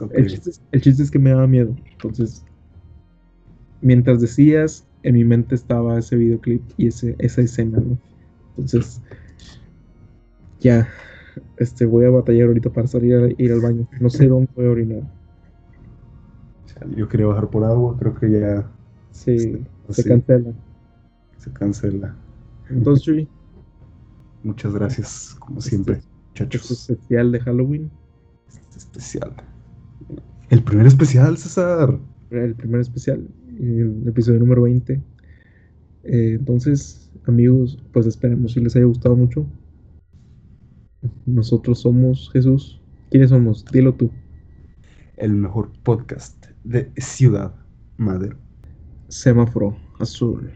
Ok. 0.00 0.12
El 0.14 0.26
chiste, 0.26 0.50
es, 0.50 0.62
el 0.72 0.80
chiste 0.80 1.02
es 1.02 1.10
que 1.10 1.18
me 1.18 1.30
daba 1.30 1.46
miedo. 1.46 1.74
Entonces, 1.92 2.44
mientras 3.80 4.20
decías, 4.20 4.86
en 5.02 5.14
mi 5.14 5.24
mente 5.24 5.54
estaba 5.54 5.98
ese 5.98 6.16
videoclip 6.16 6.62
y 6.76 6.88
ese, 6.88 7.14
esa 7.18 7.40
escena, 7.42 7.78
¿no? 7.78 7.98
Entonces, 8.50 9.00
ya, 10.60 10.88
este, 11.58 11.84
voy 11.86 12.04
a 12.04 12.10
batallar 12.10 12.48
ahorita 12.48 12.70
para 12.70 12.86
salir 12.86 13.14
a 13.14 13.28
ir 13.42 13.52
al 13.52 13.60
baño. 13.60 13.88
No 14.00 14.10
sé 14.10 14.28
dónde 14.28 14.48
voy 14.54 14.66
a 14.66 14.70
orinar. 14.70 15.02
Yo 16.94 17.08
quería 17.08 17.26
bajar 17.26 17.48
por 17.48 17.64
agua, 17.64 17.96
creo 17.98 18.14
que 18.14 18.30
ya 18.30 18.70
Sí, 19.10 19.64
se 19.88 20.04
cancela. 20.04 20.52
se 21.38 21.50
cancela. 21.52 22.14
Entonces, 22.68 23.04
Chuy, 23.04 23.28
Muchas 24.42 24.74
gracias, 24.74 25.34
como 25.40 25.60
siempre, 25.60 25.94
este 25.94 26.08
muchachos. 26.44 26.70
especial 26.90 27.32
de 27.32 27.40
Halloween, 27.40 27.90
Este 28.48 28.78
especial. 28.78 29.32
El 30.50 30.62
primer 30.62 30.86
especial, 30.86 31.36
César. 31.38 31.98
el 32.30 32.54
primer 32.54 32.80
especial, 32.82 33.26
el 33.58 34.04
episodio 34.06 34.38
número 34.40 34.62
20. 34.62 35.00
Eh, 36.04 36.36
entonces, 36.38 37.10
amigos, 37.26 37.82
pues 37.92 38.06
esperemos 38.06 38.52
si 38.52 38.60
les 38.60 38.76
haya 38.76 38.84
gustado 38.84 39.16
mucho. 39.16 39.46
Nosotros 41.26 41.80
somos 41.80 42.30
Jesús. 42.32 42.80
¿Quiénes 43.10 43.30
somos? 43.30 43.64
Dilo 43.66 43.94
tú. 43.94 44.10
El 45.16 45.32
mejor 45.32 45.70
podcast 45.82 46.46
de 46.64 46.92
Ciudad 46.96 47.54
Madero. 47.96 48.36
Semáforo 49.08 49.76
azul. 49.98 50.50